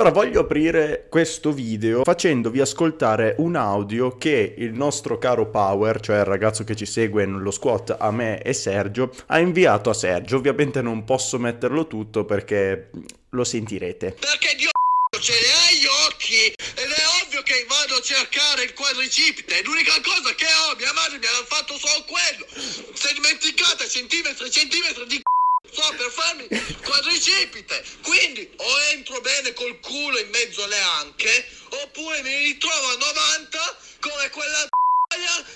Ora 0.00 0.12
voglio 0.12 0.42
aprire 0.42 1.06
questo 1.10 1.50
video 1.50 2.04
facendovi 2.04 2.60
ascoltare 2.60 3.34
un 3.38 3.56
audio 3.56 4.16
che 4.16 4.54
il 4.56 4.72
nostro 4.72 5.18
caro 5.18 5.50
Power, 5.50 5.98
cioè 5.98 6.18
il 6.18 6.24
ragazzo 6.24 6.62
che 6.62 6.76
ci 6.76 6.86
segue 6.86 7.26
nello 7.26 7.50
squat 7.50 7.96
a 7.98 8.12
me 8.12 8.40
e 8.40 8.52
Sergio, 8.52 9.12
ha 9.26 9.40
inviato 9.40 9.90
a 9.90 9.94
Sergio. 9.94 10.36
Ovviamente 10.36 10.82
non 10.82 11.02
posso 11.02 11.40
metterlo 11.40 11.88
tutto 11.88 12.24
perché 12.24 12.90
lo 13.30 13.42
sentirete. 13.42 14.14
Perché 14.20 14.54
Dio 14.54 14.70
ce 15.18 15.32
ne 15.32 15.50
ha 15.50 15.72
gli 15.72 15.86
occhi 16.06 16.46
ed 16.46 16.90
è 16.94 17.02
ovvio 17.24 17.42
che 17.42 17.66
vado 17.66 17.96
a 17.96 18.00
cercare 18.00 18.62
il 18.62 18.74
quadricipite. 18.74 19.62
L'unica 19.64 19.94
cosa 20.00 20.32
che 20.36 20.46
ho, 20.46 20.76
mia 20.76 20.92
madre 20.92 21.18
mi 21.18 21.26
ha 21.26 21.44
fatto 21.44 21.76
solo 21.76 22.04
quello. 22.06 22.46
Si 22.94 23.08
è 23.08 23.14
dimenticata 23.14 23.84
centimetri 23.88 24.46
e 24.46 24.50
centimetri 24.50 25.06
di 25.08 25.22
so 25.70 25.94
per 25.96 26.10
farmi 26.10 26.46
quadricipite. 26.82 27.84
Quindi 28.02 28.50
o 28.56 28.80
entro 28.92 29.20
bene 29.20 29.52
col 29.52 29.78
culo 29.80 30.18
in 30.18 30.28
mezzo 30.30 30.64
alle 30.64 30.80
anche, 30.80 31.48
oppure 31.82 32.22
mi 32.22 32.36
ritrovo 32.36 32.88
a 32.88 32.96
90 32.96 33.76
come 34.00 34.30
quella 34.30 34.68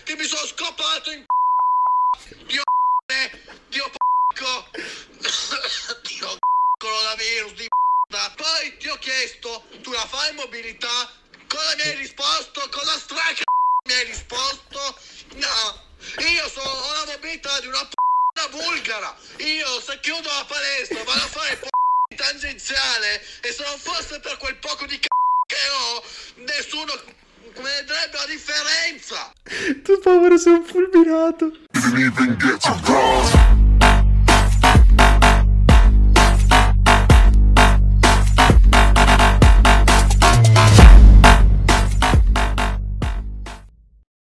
che 0.05 0.17
mi 0.17 0.25
sono 0.25 0.47
scopato 0.47 1.11
in 1.11 1.25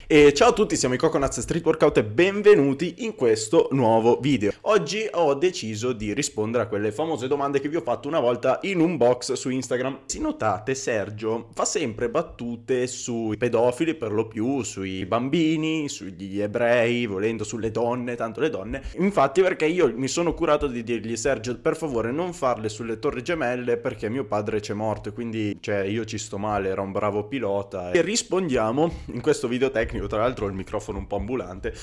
E 0.08 0.32
ciao 0.34 0.50
a 0.50 0.52
tutti, 0.52 0.76
siamo 0.76 0.94
i 0.94 0.98
Coconuts 0.98 1.40
Street 1.40 1.64
Workout 1.64 1.96
e 1.96 2.04
benvenuti 2.04 2.94
in 2.98 3.16
questo 3.16 3.66
nuovo 3.72 4.20
video. 4.20 4.52
Oggi 4.60 5.04
ho 5.10 5.34
deciso 5.34 5.92
di 5.92 6.14
rispondere 6.14 6.62
a 6.62 6.68
quelle 6.68 6.92
famose 6.92 7.26
domande 7.26 7.58
che 7.58 7.68
vi 7.68 7.74
ho 7.74 7.80
fatto 7.80 8.06
una 8.06 8.20
volta 8.20 8.60
in 8.62 8.78
un 8.78 8.96
box 8.96 9.32
su 9.32 9.50
Instagram. 9.50 10.02
Se 10.06 10.20
notate, 10.20 10.76
Sergio 10.76 11.48
fa 11.52 11.64
sempre 11.64 12.08
battute 12.08 12.86
sui 12.86 13.36
pedofili 13.36 13.96
per 13.96 14.12
lo 14.12 14.28
più, 14.28 14.62
sui 14.62 15.04
bambini, 15.06 15.88
sugli 15.88 16.40
ebrei, 16.40 17.06
volendo 17.06 17.42
sulle 17.42 17.72
donne, 17.72 18.14
tanto 18.14 18.38
le 18.38 18.50
donne. 18.50 18.82
Infatti 18.98 19.42
perché 19.42 19.66
io 19.66 19.92
mi 19.92 20.06
sono 20.06 20.34
curato 20.34 20.68
di 20.68 20.84
dirgli 20.84 21.16
Sergio, 21.16 21.58
per 21.58 21.76
favore 21.76 22.12
non 22.12 22.32
farle 22.32 22.68
sulle 22.68 23.00
torri 23.00 23.22
gemelle 23.22 23.76
perché 23.76 24.08
mio 24.08 24.24
padre 24.24 24.60
c'è 24.60 24.72
morto 24.72 25.08
e 25.08 25.12
quindi 25.12 25.58
cioè 25.58 25.80
io 25.80 26.04
ci 26.04 26.16
sto 26.16 26.38
male, 26.38 26.68
era 26.68 26.80
un 26.80 26.92
bravo 26.92 27.24
pilota. 27.24 27.90
E 27.90 28.02
rispondiamo 28.02 28.88
in 29.06 29.20
questo 29.20 29.48
video 29.48 29.72
tecnico, 29.72 29.94
tra 30.06 30.20
l'altro 30.20 30.44
ho 30.44 30.48
il 30.48 30.54
microfono 30.54 30.98
un 30.98 31.06
po' 31.06 31.16
ambulante, 31.16 31.74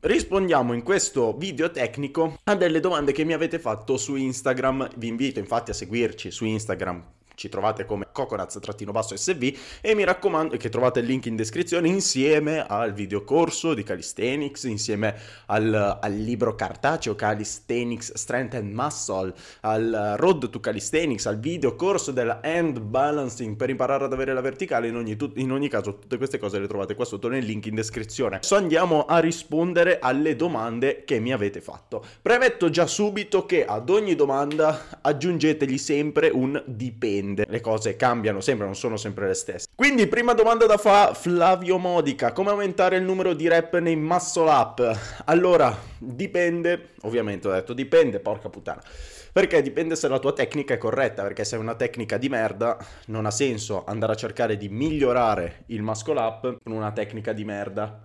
rispondiamo 0.00 0.72
in 0.72 0.82
questo 0.82 1.36
video 1.36 1.70
tecnico 1.70 2.38
a 2.44 2.54
delle 2.54 2.80
domande 2.80 3.12
che 3.12 3.24
mi 3.24 3.32
avete 3.32 3.58
fatto 3.58 3.96
su 3.96 4.14
Instagram. 4.14 4.90
Vi 4.96 5.08
invito 5.08 5.40
infatti 5.40 5.70
a 5.72 5.74
seguirci 5.74 6.30
su 6.30 6.44
Instagram. 6.44 7.17
Ci 7.38 7.48
trovate 7.48 7.84
come 7.84 8.08
coconuts-sv 8.10 9.56
e 9.80 9.94
mi 9.94 10.02
raccomando 10.02 10.56
che 10.56 10.68
trovate 10.68 10.98
il 10.98 11.06
link 11.06 11.26
in 11.26 11.36
descrizione 11.36 11.86
insieme 11.86 12.66
al 12.66 12.92
video 12.92 13.22
corso 13.22 13.74
di 13.74 13.84
Calisthenics, 13.84 14.64
insieme 14.64 15.14
al, 15.46 15.98
al 16.00 16.12
libro 16.14 16.56
cartaceo 16.56 17.14
Calisthenics 17.14 18.14
Strength 18.14 18.54
and 18.54 18.72
Muscle, 18.72 19.32
al 19.60 20.16
Road 20.16 20.50
to 20.50 20.58
Calisthenics, 20.58 21.26
al 21.26 21.38
video 21.38 21.76
corso 21.76 22.10
della 22.10 22.40
Hand 22.42 22.80
Balancing 22.80 23.54
per 23.54 23.70
imparare 23.70 24.06
ad 24.06 24.12
avere 24.12 24.34
la 24.34 24.40
verticale. 24.40 24.88
In 24.88 24.96
ogni, 24.96 25.14
tut- 25.14 25.38
in 25.38 25.52
ogni 25.52 25.68
caso, 25.68 25.96
tutte 25.96 26.16
queste 26.16 26.38
cose 26.38 26.58
le 26.58 26.66
trovate 26.66 26.96
qua 26.96 27.04
sotto 27.04 27.28
nel 27.28 27.44
link 27.44 27.66
in 27.66 27.76
descrizione. 27.76 28.38
Adesso 28.38 28.56
andiamo 28.56 29.04
a 29.04 29.20
rispondere 29.20 30.00
alle 30.00 30.34
domande 30.34 31.04
che 31.04 31.20
mi 31.20 31.32
avete 31.32 31.60
fatto. 31.60 32.04
Premetto 32.20 32.68
già 32.68 32.88
subito 32.88 33.46
che 33.46 33.64
ad 33.64 33.88
ogni 33.90 34.16
domanda 34.16 34.98
aggiungetegli 35.00 35.78
sempre 35.78 36.30
un 36.30 36.60
dipende. 36.66 37.26
Le 37.34 37.60
cose 37.60 37.96
cambiano 37.96 38.40
sempre, 38.40 38.66
non 38.66 38.74
sono 38.74 38.96
sempre 38.96 39.26
le 39.26 39.34
stesse. 39.34 39.66
Quindi, 39.74 40.06
prima 40.06 40.34
domanda 40.34 40.66
da 40.66 40.76
fa 40.76 41.14
Flavio 41.14 41.78
Modica: 41.78 42.32
come 42.32 42.50
aumentare 42.50 42.96
il 42.96 43.02
numero 43.02 43.34
di 43.34 43.48
rep 43.48 43.78
nei 43.78 43.96
muscle 43.96 44.48
up? 44.48 44.98
Allora, 45.26 45.76
dipende, 45.98 46.90
ovviamente 47.02 47.48
ho 47.48 47.52
detto 47.52 47.72
dipende, 47.72 48.20
porca 48.20 48.48
puttana. 48.48 48.82
Perché 49.30 49.62
dipende 49.62 49.94
se 49.94 50.08
la 50.08 50.18
tua 50.18 50.32
tecnica 50.32 50.74
è 50.74 50.78
corretta, 50.78 51.22
perché 51.22 51.44
se 51.44 51.56
è 51.56 51.58
una 51.58 51.74
tecnica 51.74 52.16
di 52.16 52.28
merda 52.28 52.76
non 53.06 53.26
ha 53.26 53.30
senso 53.30 53.84
andare 53.84 54.12
a 54.12 54.16
cercare 54.16 54.56
di 54.56 54.68
migliorare 54.68 55.64
il 55.66 55.82
muscle 55.82 56.18
up 56.18 56.58
con 56.62 56.72
una 56.72 56.92
tecnica 56.92 57.32
di 57.32 57.44
merda. 57.44 58.00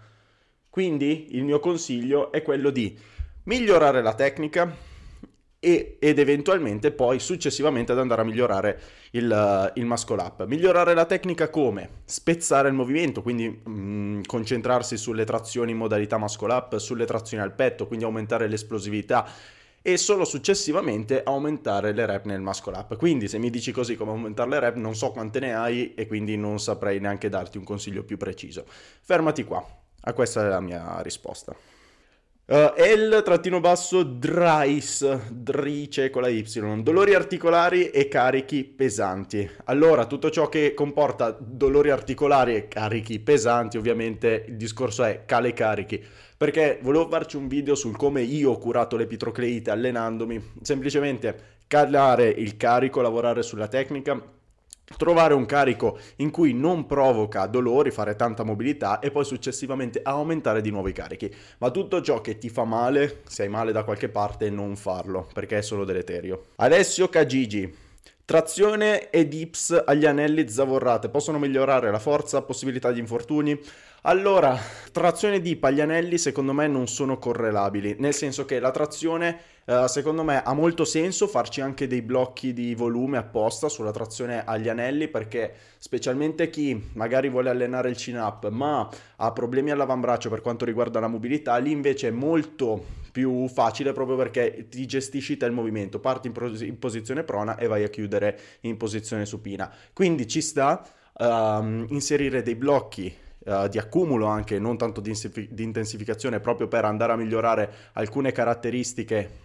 Quindi 0.69 1.35
il 1.35 1.43
mio 1.43 1.59
consiglio 1.59 2.31
è 2.31 2.41
quello 2.41 2.69
di 2.69 2.97
migliorare 3.43 4.01
la 4.01 4.13
tecnica 4.13 4.91
e- 5.63 5.95
ed 5.97 6.19
eventualmente 6.19 6.91
poi 6.91 7.19
successivamente 7.19 7.93
ad 7.93 7.99
andare 7.99 8.21
a 8.21 8.25
migliorare 8.25 8.79
il, 9.11 9.71
il 9.75 9.85
muscle 9.85 10.21
up. 10.21 10.45
Migliorare 10.45 10.93
la 10.93 11.05
tecnica 11.05 11.49
come? 11.49 12.01
Spezzare 12.03 12.67
il 12.67 12.73
movimento, 12.73 13.21
quindi 13.21 13.61
mm, 13.69 14.23
concentrarsi 14.25 14.97
sulle 14.97 15.23
trazioni 15.23 15.71
in 15.71 15.77
modalità 15.77 16.17
muscle 16.17 16.51
up, 16.51 16.75
sulle 16.75 17.05
trazioni 17.05 17.41
al 17.41 17.53
petto, 17.53 17.87
quindi 17.87 18.03
aumentare 18.03 18.49
l'esplosività 18.49 19.25
e 19.81 19.95
solo 19.95 20.25
successivamente 20.25 21.23
aumentare 21.23 21.93
le 21.93 22.05
rep 22.05 22.25
nel 22.25 22.41
muscle 22.41 22.75
up. 22.75 22.97
Quindi 22.97 23.29
se 23.29 23.37
mi 23.37 23.49
dici 23.49 23.71
così 23.71 23.95
come 23.95 24.11
aumentare 24.11 24.49
le 24.49 24.59
rep 24.59 24.75
non 24.75 24.95
so 24.95 25.11
quante 25.11 25.39
ne 25.39 25.55
hai 25.55 25.93
e 25.93 26.07
quindi 26.07 26.35
non 26.35 26.59
saprei 26.59 26.99
neanche 26.99 27.29
darti 27.29 27.57
un 27.57 27.63
consiglio 27.63 28.03
più 28.03 28.17
preciso. 28.17 28.65
Fermati 28.67 29.45
qua, 29.45 29.65
a 30.01 30.11
questa 30.11 30.43
è 30.43 30.49
la 30.49 30.59
mia 30.59 30.99
risposta. 31.01 31.55
Uh, 32.53 32.71
L 32.77 33.23
trattino 33.23 33.59
basso 33.59 34.03
Drais, 34.03 35.31
Drice 35.31 36.11
con 36.11 36.21
la 36.21 36.27
Y, 36.27 36.83
dolori 36.83 37.15
articolari 37.15 37.89
e 37.89 38.07
carichi 38.07 38.63
pesanti. 38.63 39.49
Allora, 39.63 40.05
tutto 40.05 40.29
ciò 40.29 40.49
che 40.49 40.75
comporta 40.75 41.35
dolori 41.39 41.89
articolari 41.89 42.53
e 42.53 42.67
carichi 42.67 43.19
pesanti, 43.19 43.77
ovviamente 43.77 44.45
il 44.49 44.55
discorso 44.55 45.03
è 45.03 45.23
cale 45.25 45.53
carichi. 45.53 45.99
Perché 46.37 46.77
volevo 46.83 47.09
farci 47.09 47.37
un 47.37 47.47
video 47.47 47.73
sul 47.73 47.97
come 47.97 48.21
io 48.21 48.51
ho 48.51 48.59
curato 48.59 48.97
l'epitrocleite 48.97 49.71
allenandomi, 49.71 50.51
semplicemente 50.61 51.61
calare 51.65 52.27
il 52.27 52.55
carico, 52.55 53.01
lavorare 53.01 53.41
sulla 53.41 53.67
tecnica, 53.67 54.21
trovare 54.97 55.33
un 55.33 55.45
carico 55.45 55.97
in 56.17 56.31
cui 56.31 56.53
non 56.53 56.85
provoca 56.85 57.45
dolori, 57.45 57.91
fare 57.91 58.15
tanta 58.15 58.43
mobilità 58.43 58.99
e 58.99 59.11
poi 59.11 59.25
successivamente 59.25 60.01
aumentare 60.03 60.61
di 60.61 60.71
nuovo 60.71 60.87
i 60.87 60.93
carichi. 60.93 61.33
Ma 61.59 61.71
tutto 61.71 62.01
ciò 62.01 62.21
che 62.21 62.37
ti 62.37 62.49
fa 62.49 62.63
male, 62.63 63.21
se 63.27 63.43
hai 63.43 63.49
male 63.49 63.71
da 63.71 63.83
qualche 63.83 64.09
parte, 64.09 64.49
non 64.49 64.75
farlo, 64.75 65.27
perché 65.33 65.57
è 65.57 65.61
solo 65.61 65.85
deleterio. 65.85 66.45
Alessio 66.57 67.09
Cagigi. 67.09 67.81
Trazione 68.25 69.09
e 69.09 69.27
dips 69.27 69.83
agli 69.85 70.05
anelli 70.05 70.47
zavorrate 70.47 71.09
possono 71.09 71.39
migliorare 71.39 71.91
la 71.91 71.99
forza, 71.99 72.41
possibilità 72.41 72.89
di 72.93 72.99
infortuni? 72.99 73.59
Allora, 74.05 74.59
trazione 74.91 75.35
e 75.35 75.41
dip 75.41 75.63
agli 75.63 75.79
anelli 75.79 76.17
secondo 76.17 76.51
me 76.51 76.67
non 76.67 76.87
sono 76.89 77.17
correlabili, 77.17 77.95
nel 77.99 78.13
senso 78.13 78.43
che 78.43 78.59
la 78.59 78.69
trazione 78.69 79.39
eh, 79.63 79.85
secondo 79.87 80.23
me 80.23 80.43
ha 80.43 80.51
molto 80.51 80.83
senso 80.83 81.25
farci 81.25 81.61
anche 81.61 81.87
dei 81.87 82.01
blocchi 82.01 82.51
di 82.51 82.75
volume 82.75 83.17
apposta 83.17 83.69
sulla 83.69 83.91
trazione 83.91 84.43
agli 84.43 84.67
anelli 84.67 85.07
perché 85.07 85.53
specialmente 85.77 86.49
chi 86.49 86.89
magari 86.95 87.29
vuole 87.29 87.49
allenare 87.49 87.89
il 87.91 87.95
chin 87.95 88.17
up 88.17 88.49
ma 88.49 88.89
ha 89.15 89.31
problemi 89.31 89.71
all'avambraccio 89.71 90.29
per 90.29 90.41
quanto 90.41 90.65
riguarda 90.65 90.99
la 90.99 91.07
mobilità, 91.07 91.55
lì 91.55 91.71
invece 91.71 92.09
è 92.09 92.11
molto 92.11 92.83
più 93.09 93.47
facile 93.47 93.93
proprio 93.93 94.17
perché 94.17 94.67
ti 94.69 94.85
gestisci 94.85 95.37
te 95.37 95.45
il 95.45 95.53
movimento, 95.53 96.01
parti 96.01 96.27
in, 96.27 96.33
pos- 96.33 96.59
in 96.59 96.77
posizione 96.77 97.23
prona 97.23 97.55
e 97.55 97.67
vai 97.67 97.85
a 97.85 97.89
chiudere 97.89 98.37
in 98.61 98.75
posizione 98.75 99.25
supina. 99.25 99.73
Quindi 99.93 100.27
ci 100.27 100.41
sta 100.41 100.85
ehm, 101.17 101.85
inserire 101.89 102.41
dei 102.41 102.55
blocchi 102.55 103.21
Uh, 103.45 103.67
di 103.67 103.77
accumulo 103.77 104.27
anche, 104.27 104.57
non 104.57 104.77
tanto 104.77 105.01
di, 105.01 105.09
insi- 105.09 105.49
di, 105.51 105.63
intensificazione, 105.63 106.39
proprio 106.39 106.69
per 106.69 106.85
andare 106.85 107.11
a 107.11 107.17
migliorare 107.17 107.69
alcune 107.93 108.31
caratteristiche 108.31 109.43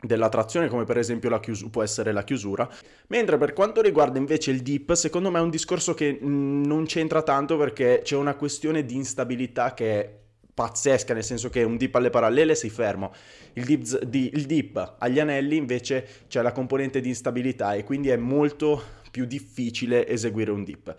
della 0.00 0.28
trazione, 0.28 0.68
come 0.68 0.84
per 0.84 0.98
esempio 0.98 1.36
chius- 1.40 1.66
può 1.70 1.82
essere 1.82 2.12
la 2.12 2.22
chiusura. 2.22 2.68
Mentre 3.08 3.36
per 3.36 3.52
quanto 3.52 3.80
riguarda 3.80 4.18
invece 4.18 4.50
il 4.50 4.62
dip, 4.62 4.92
secondo 4.92 5.30
me 5.30 5.38
è 5.38 5.42
un 5.42 5.50
discorso 5.50 5.94
che 5.94 6.18
mh, 6.20 6.66
non 6.66 6.86
c'entra 6.86 7.22
tanto 7.22 7.56
perché 7.56 8.00
c'è 8.04 8.16
una 8.16 8.34
questione 8.34 8.84
di 8.84 8.94
instabilità 8.94 9.74
che 9.74 10.00
è 10.00 10.10
pazzesca, 10.56 11.12
nel 11.12 11.24
senso 11.24 11.50
che 11.50 11.62
un 11.62 11.76
dip 11.76 11.94
alle 11.96 12.08
parallele 12.08 12.54
sei 12.54 12.70
fermo, 12.70 13.12
il 13.54 13.64
dip, 13.64 14.04
di, 14.04 14.30
il 14.32 14.46
dip 14.46 14.94
agli 14.98 15.20
anelli 15.20 15.56
invece 15.56 16.06
c'è 16.28 16.40
la 16.40 16.52
componente 16.52 17.00
di 17.02 17.08
instabilità 17.08 17.74
e 17.74 17.84
quindi 17.84 18.08
è 18.08 18.16
molto 18.16 18.82
più 19.10 19.26
difficile 19.26 20.06
eseguire 20.06 20.50
un 20.50 20.64
dip. 20.64 20.96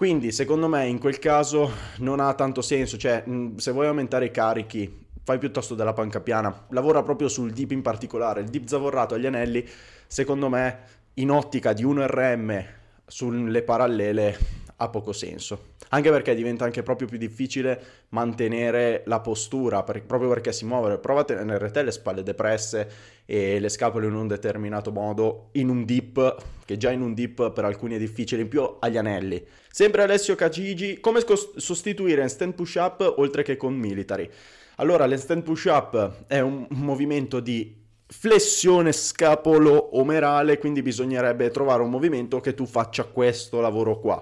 Quindi 0.00 0.32
secondo 0.32 0.66
me 0.66 0.86
in 0.86 0.98
quel 0.98 1.18
caso 1.18 1.70
non 1.98 2.20
ha 2.20 2.32
tanto 2.32 2.62
senso, 2.62 2.96
cioè 2.96 3.22
se 3.56 3.70
vuoi 3.70 3.86
aumentare 3.86 4.24
i 4.24 4.30
carichi 4.30 5.08
fai 5.22 5.36
piuttosto 5.36 5.74
della 5.74 5.92
panca 5.92 6.20
piana, 6.20 6.64
lavora 6.70 7.02
proprio 7.02 7.28
sul 7.28 7.52
dip 7.52 7.72
in 7.72 7.82
particolare, 7.82 8.40
il 8.40 8.48
dip 8.48 8.66
zavorrato 8.66 9.12
agli 9.12 9.26
anelli 9.26 9.62
secondo 10.06 10.48
me 10.48 10.78
in 11.16 11.30
ottica 11.30 11.74
di 11.74 11.84
1RM 11.84 12.64
sulle 13.04 13.62
parallele 13.62 14.38
ha 14.82 14.88
poco 14.88 15.12
senso. 15.12 15.74
Anche 15.90 16.10
perché 16.10 16.34
diventa 16.34 16.64
anche 16.64 16.82
proprio 16.82 17.06
più 17.06 17.18
difficile 17.18 18.06
mantenere 18.10 19.02
la 19.06 19.20
postura, 19.20 19.82
per, 19.82 20.02
proprio 20.04 20.30
perché 20.30 20.52
si 20.52 20.64
muove. 20.64 20.98
Prova 20.98 21.20
a 21.20 21.24
tenere 21.24 21.70
te 21.70 21.82
le 21.82 21.90
spalle 21.90 22.22
depresse 22.22 22.90
e 23.26 23.60
le 23.60 23.68
scapole 23.68 24.06
in 24.06 24.14
un 24.14 24.26
determinato 24.26 24.90
modo, 24.90 25.50
in 25.52 25.68
un 25.68 25.84
dip, 25.84 26.36
che 26.64 26.76
già 26.78 26.90
in 26.90 27.02
un 27.02 27.12
dip 27.12 27.52
per 27.52 27.64
alcuni 27.64 27.96
è 27.96 27.98
difficile, 27.98 28.42
in 28.42 28.48
più 28.48 28.76
agli 28.78 28.96
anelli. 28.96 29.44
Sempre 29.70 30.02
Alessio 30.02 30.34
Cagigi, 30.34 30.98
come 30.98 31.20
sostituire 31.56 32.22
in 32.22 32.28
stand 32.28 32.54
push-up 32.54 33.14
oltre 33.18 33.42
che 33.42 33.56
con 33.56 33.74
military? 33.74 34.28
Allora, 34.76 35.04
l'stand 35.04 35.42
push-up 35.42 36.24
è 36.26 36.40
un 36.40 36.66
movimento 36.70 37.40
di 37.40 37.76
flessione 38.06 38.92
scapolo-omerale, 38.92 40.58
quindi 40.58 40.82
bisognerebbe 40.82 41.50
trovare 41.50 41.82
un 41.82 41.90
movimento 41.90 42.40
che 42.40 42.54
tu 42.54 42.66
faccia 42.66 43.04
questo 43.04 43.60
lavoro 43.60 44.00
qua. 44.00 44.20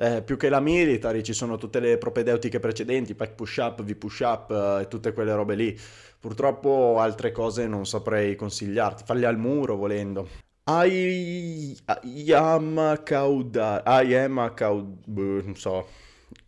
Eh, 0.00 0.22
più 0.22 0.36
che 0.36 0.48
la 0.48 0.60
military 0.60 1.22
ci 1.22 1.32
sono 1.32 1.56
tutte 1.56 1.80
le 1.80 1.98
propedeutiche 1.98 2.60
precedenti, 2.60 3.16
pack 3.16 3.34
push 3.34 3.56
up, 3.56 3.82
V 3.82 3.96
push 3.96 4.20
up 4.20 4.50
eh, 4.52 4.82
e 4.82 4.88
tutte 4.88 5.12
quelle 5.12 5.34
robe 5.34 5.56
lì. 5.56 5.76
Purtroppo 6.20 6.98
altre 7.00 7.32
cose 7.32 7.66
non 7.66 7.84
saprei 7.84 8.36
consigliarti, 8.36 9.02
farle 9.04 9.26
al 9.26 9.38
muro 9.38 9.74
volendo. 9.76 10.28
Ai 10.64 11.76
Yama 12.02 13.02
caudale, 13.02 13.82
Ayama 13.84 14.54
caudale, 14.54 14.98
boh, 15.04 15.42
non 15.42 15.56
so. 15.56 15.88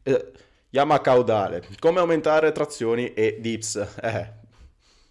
Eh, 0.04 0.32
Yama 0.70 1.00
caudale. 1.00 1.66
Come 1.80 1.98
aumentare 1.98 2.52
trazioni 2.52 3.12
e 3.14 3.38
dips? 3.40 3.76
Eh, 4.00 4.39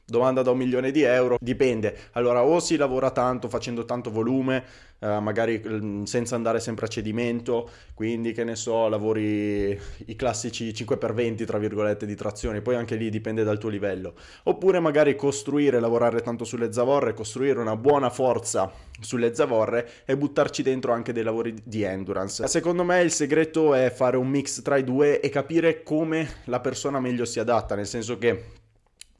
domanda 0.10 0.42
da 0.42 0.52
un 0.52 0.58
milione 0.58 0.92
di 0.92 1.04
euro, 1.04 1.38
dipende. 1.40 1.96
Allora, 2.14 2.44
o 2.44 2.60
si 2.60 2.76
lavora 2.76 3.12
tanto 3.12 3.48
facendo 3.48 3.86
tanto 3.86 4.12
volume, 4.12 4.64
eh, 5.00 5.20
magari 5.20 5.62
mm, 5.66 6.04
senza 6.04 6.36
andare 6.36 6.60
sempre 6.60 6.86
a 6.86 6.90
cedimento, 6.90 7.70
quindi 7.94 8.34
che 8.34 8.44
ne 8.44 8.56
so, 8.56 8.88
lavori 8.88 9.80
i 10.06 10.16
classici 10.16 10.72
5x20 10.72 11.46
tra 11.46 11.58
virgolette 11.58 12.06
di 12.06 12.16
trazione, 12.16 12.62
poi 12.62 12.76
anche 12.76 12.96
lì 12.96 13.10
dipende 13.10 13.44
dal 13.44 13.58
tuo 13.58 13.70
livello. 13.70 14.14
Oppure 14.44 14.80
magari 14.80 15.16
costruire, 15.16 15.80
lavorare 15.80 16.22
tanto 16.22 16.44
sulle 16.44 16.74
zavorre, 16.74 17.14
costruire 17.14 17.60
una 17.60 17.76
buona 17.76 18.10
forza 18.10 18.72
sulle 19.00 19.34
zavorre 19.34 19.88
e 20.06 20.18
buttarci 20.18 20.62
dentro 20.62 20.92
anche 20.92 21.14
dei 21.14 21.24
lavori 21.24 21.56
di 21.64 21.84
endurance. 21.84 22.48
Secondo 22.48 22.84
me 22.84 23.02
il 23.02 23.12
segreto 23.12 23.74
è 23.74 23.90
fare 23.90 24.18
un 24.18 24.28
mix 24.28 24.62
tra 24.62 24.78
i 24.78 24.84
due 24.84 25.20
e 25.22 25.30
capire 25.30 25.84
come 25.84 26.28
la 26.46 26.60
persona 26.60 27.00
meglio 27.00 27.26
si 27.26 27.40
adatta, 27.40 27.76
nel 27.76 27.88
senso 27.88 28.18
che 28.18 28.59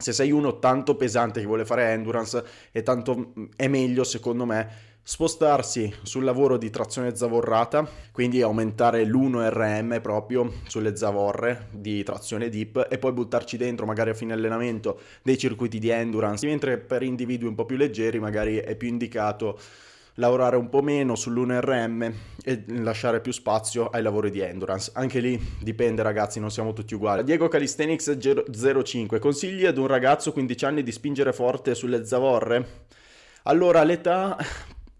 se 0.02 0.14
sei 0.14 0.32
uno 0.32 0.60
tanto 0.60 0.96
pesante 0.96 1.42
che 1.42 1.46
vuole 1.46 1.66
fare 1.66 1.92
endurance 1.92 2.42
è, 2.72 2.82
tanto, 2.84 3.34
è 3.58 3.68
meglio 3.68 4.06
secondo 4.06 4.46
me 4.46 4.88
spostarsi 5.04 5.94
sul 6.04 6.24
lavoro 6.24 6.56
di 6.56 6.70
trazione 6.70 7.18
zavorrata, 7.18 7.86
quindi 8.14 8.42
aumentare 8.42 9.04
l'1RM 9.04 10.00
proprio 10.00 10.54
sulle 10.68 10.96
zavorre 10.96 11.68
di 11.72 12.02
trazione 12.04 12.48
deep 12.48 12.88
e 12.90 12.98
poi 12.98 13.12
buttarci 13.12 13.58
dentro 13.58 13.86
magari 13.86 14.12
a 14.12 14.14
fine 14.14 14.32
allenamento 14.32 15.02
dei 15.22 15.38
circuiti 15.38 15.80
di 15.80 15.90
endurance, 15.90 16.46
mentre 16.46 16.78
per 16.78 17.04
individui 17.04 17.50
un 17.50 17.56
po' 17.56 17.66
più 17.66 17.76
leggeri 17.76 18.20
magari 18.20 18.56
è 18.56 18.76
più 18.76 18.88
indicato 18.88 19.60
lavorare 20.20 20.58
un 20.58 20.70
po' 20.70 20.82
meno 20.82 21.14
sull'1RM 21.14 22.14
e 22.44 22.64
lasciare 22.68 23.22
più 23.22 23.32
spazio 23.32 23.88
ai 23.88 24.04
lavori 24.04 24.30
di 24.30 24.42
endurance. 24.42 24.92
Anche 24.94 25.20
lì 25.20 25.40
dipende 25.60 26.04
ragazzi, 26.04 26.40
non 26.40 26.52
siamo 26.52 26.74
tutti 26.74 26.94
uguali. 26.94 27.24
Diego 27.24 27.48
Calisthenics 27.48 28.18
05, 28.84 29.20
consigli 29.20 29.66
ad 29.66 29.78
un 29.78 29.88
ragazzo 29.88 30.32
15 30.32 30.66
anni 30.66 30.84
di 30.84 30.92
spingere 30.92 31.34
forte 31.34 31.74
sulle 31.74 32.06
zavorre? 32.06 32.88
Allora, 33.44 33.84
l'età 33.84 34.38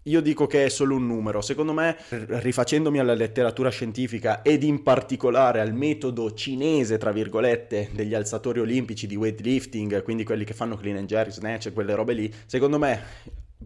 io 0.04 0.22
dico 0.22 0.46
che 0.46 0.64
è 0.64 0.68
solo 0.70 0.96
un 0.96 1.06
numero. 1.06 1.42
Secondo 1.42 1.74
me, 1.74 1.96
rifacendomi 2.08 2.98
alla 2.98 3.12
letteratura 3.12 3.68
scientifica 3.68 4.40
ed 4.40 4.62
in 4.62 4.82
particolare 4.82 5.60
al 5.60 5.74
metodo 5.74 6.32
cinese, 6.32 6.96
tra 6.96 7.12
virgolette, 7.12 7.90
degli 7.92 8.14
alzatori 8.14 8.60
olimpici 8.60 9.06
di 9.06 9.16
weightlifting, 9.16 10.02
quindi 10.02 10.24
quelli 10.24 10.44
che 10.44 10.54
fanno 10.54 10.76
clean 10.76 10.96
and 10.96 11.06
jerk, 11.06 11.30
snatch, 11.30 11.72
quelle 11.74 11.94
robe 11.94 12.14
lì, 12.14 12.32
secondo 12.46 12.78
me 12.78 13.02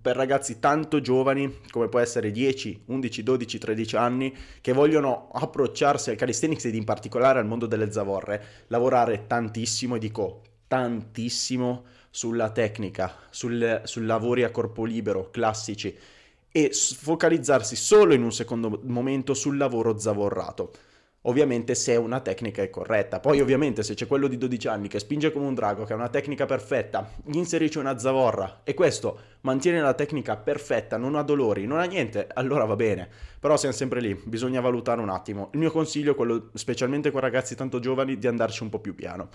per 0.05 0.17
ragazzi 0.17 0.61
tanto 0.61 1.01
giovani, 1.01 1.61
come 1.71 1.89
può 1.89 1.99
essere 1.99 2.31
10, 2.31 2.83
11, 2.89 3.23
12, 3.23 3.59
13 3.59 3.97
anni, 3.97 4.37
che 4.61 4.75
vogliono 4.75 5.31
approcciarsi 5.33 6.11
al 6.11 6.17
calisthenics 6.17 6.67
ed 6.67 6.75
in 6.75 6.85
particolare 6.85 7.39
al 7.39 7.47
mondo 7.47 7.65
delle 7.65 7.91
zavorre, 7.91 8.67
lavorare 8.67 9.25
tantissimo, 9.27 9.95
e 9.95 9.99
dico 9.99 10.43
tantissimo, 10.69 11.85
sulla 12.11 12.51
tecnica, 12.51 13.17
sul, 13.31 13.81
sul 13.85 14.05
lavori 14.05 14.43
a 14.43 14.51
corpo 14.51 14.85
libero, 14.85 15.31
classici, 15.31 15.97
e 16.53 16.71
focalizzarsi 16.71 17.75
solo 17.75 18.13
in 18.13 18.25
un 18.25 18.33
secondo 18.33 18.81
momento 18.83 19.33
sul 19.33 19.57
lavoro 19.57 19.99
zavorrato 19.99 20.73
ovviamente 21.27 21.75
se 21.75 21.97
una 21.97 22.21
tecnica 22.21 22.63
è 22.63 22.71
corretta. 22.71 23.21
Poi 23.21 23.41
ovviamente 23.41 23.83
se 23.83 23.95
c'è 23.95 24.07
quello 24.07 24.29
di 24.29 24.39
12 24.39 24.69
anni 24.69 24.89
che 24.89 24.99
spinge 24.99 25.33
come 25.33 25.47
un 25.47 25.55
drago, 25.55 25.85
che 25.85 25.93
ha 25.93 25.97
una 25.97 26.09
tecnica 26.09 26.47
perfetta, 26.47 27.11
gli 27.25 27.37
inserisce 27.37 27.79
una 27.79 27.99
zavorra 27.99 28.61
e 28.65 28.75
questo 28.75 29.19
mantiene 29.43 29.81
la 29.81 29.95
tecnica 29.95 30.37
perfetta, 30.37 30.97
non 30.97 31.15
ha 31.15 31.23
dolori, 31.23 31.67
non 31.67 31.79
ha 31.79 31.85
niente, 31.85 32.27
allora 32.33 32.65
va 32.65 32.77
bene. 32.77 33.09
Però 33.39 33.57
siamo 33.57 33.75
sempre 33.75 34.01
lì, 34.01 34.19
bisogna 34.25 34.61
valutare 34.61 35.01
un 35.01 35.11
attimo. 35.11 35.51
Il 35.53 35.59
mio 35.59 35.71
consiglio 35.71 36.13
è 36.13 36.15
quello, 36.15 36.51
specialmente 36.55 37.11
con 37.11 37.21
ragazzi 37.21 37.55
tanto 37.55 37.79
giovani, 37.79 38.19
di 38.19 38.27
andarci 38.27 38.63
un 38.63 38.71
po' 38.71 38.79
più 38.79 38.95
piano. 38.95 39.29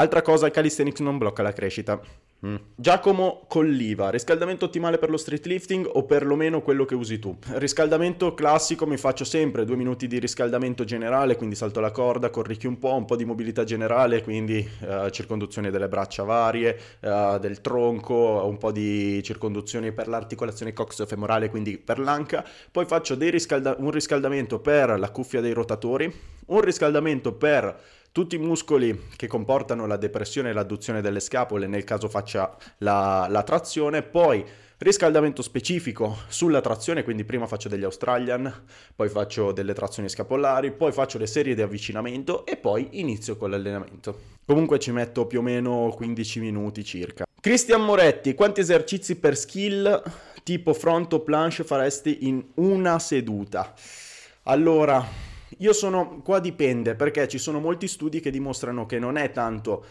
Altra 0.00 0.22
cosa, 0.22 0.46
il 0.46 0.52
calisthenics 0.52 1.00
non 1.00 1.18
blocca 1.18 1.42
la 1.42 1.52
crescita. 1.52 2.00
Mm. 2.46 2.54
Giacomo 2.74 3.42
Colliva, 3.46 4.08
riscaldamento 4.08 4.64
ottimale 4.64 4.96
per 4.96 5.10
lo 5.10 5.18
street 5.18 5.44
lifting 5.44 5.86
o 5.92 6.04
perlomeno 6.04 6.62
quello 6.62 6.86
che 6.86 6.94
usi 6.94 7.18
tu? 7.18 7.36
Riscaldamento 7.48 8.32
classico 8.32 8.86
mi 8.86 8.96
faccio 8.96 9.24
sempre, 9.24 9.66
due 9.66 9.76
minuti 9.76 10.06
di 10.06 10.18
riscaldamento 10.18 10.84
generale, 10.84 11.36
quindi 11.36 11.54
salto 11.54 11.80
la 11.80 11.90
corda, 11.90 12.30
corrichi 12.30 12.66
un 12.66 12.78
po', 12.78 12.94
un 12.94 13.04
po' 13.04 13.14
di 13.14 13.26
mobilità 13.26 13.64
generale, 13.64 14.22
quindi 14.22 14.66
uh, 14.86 15.10
circonduzione 15.10 15.70
delle 15.70 15.88
braccia 15.88 16.22
varie, 16.22 16.78
uh, 17.00 17.38
del 17.38 17.60
tronco, 17.60 18.42
un 18.46 18.56
po' 18.56 18.72
di 18.72 19.22
circonduzioni 19.22 19.92
per 19.92 20.08
l'articolazione 20.08 20.72
coxofemorale, 20.72 21.50
quindi 21.50 21.76
per 21.76 21.98
l'anca, 21.98 22.42
poi 22.72 22.86
faccio 22.86 23.16
riscalda- 23.18 23.76
un 23.78 23.90
riscaldamento 23.90 24.60
per 24.60 24.98
la 24.98 25.10
cuffia 25.10 25.42
dei 25.42 25.52
rotatori, 25.52 26.10
un 26.46 26.60
riscaldamento 26.62 27.34
per 27.34 27.98
tutti 28.12 28.34
i 28.34 28.38
muscoli 28.38 29.08
che 29.16 29.26
comportano 29.26 29.86
la 29.86 29.96
depressione 29.96 30.50
e 30.50 30.52
l'adduzione 30.52 31.00
delle 31.00 31.20
scapole 31.20 31.66
nel 31.66 31.84
caso 31.84 32.08
faccia 32.08 32.56
la, 32.78 33.26
la 33.28 33.42
trazione, 33.42 34.02
poi 34.02 34.44
riscaldamento 34.78 35.42
specifico 35.42 36.16
sulla 36.28 36.60
trazione, 36.60 37.04
quindi 37.04 37.24
prima 37.24 37.46
faccio 37.46 37.68
degli 37.68 37.84
Australian, 37.84 38.64
poi 38.96 39.08
faccio 39.08 39.52
delle 39.52 39.74
trazioni 39.74 40.08
scapolari, 40.08 40.72
poi 40.72 40.90
faccio 40.90 41.18
le 41.18 41.26
serie 41.26 41.54
di 41.54 41.62
avvicinamento 41.62 42.46
e 42.46 42.56
poi 42.56 42.88
inizio 42.92 43.36
con 43.36 43.50
l'allenamento. 43.50 44.38
Comunque 44.46 44.78
ci 44.78 44.90
metto 44.90 45.26
più 45.26 45.40
o 45.40 45.42
meno 45.42 45.92
15 45.94 46.40
minuti 46.40 46.82
circa. 46.82 47.24
Cristian 47.40 47.84
Moretti, 47.84 48.34
quanti 48.34 48.60
esercizi 48.60 49.16
per 49.16 49.36
skill 49.36 50.02
tipo 50.42 50.72
front 50.72 51.12
o 51.12 51.20
planche 51.20 51.62
faresti 51.62 52.26
in 52.26 52.42
una 52.54 52.98
seduta? 52.98 53.74
Allora, 54.44 55.06
io 55.58 55.72
sono, 55.72 56.20
qua 56.22 56.38
dipende 56.40 56.94
perché 56.94 57.28
ci 57.28 57.38
sono 57.38 57.60
molti 57.60 57.88
studi 57.88 58.20
che 58.20 58.30
dimostrano 58.30 58.86
che 58.86 58.98
non 58.98 59.16
è 59.16 59.30
tanto 59.32 59.84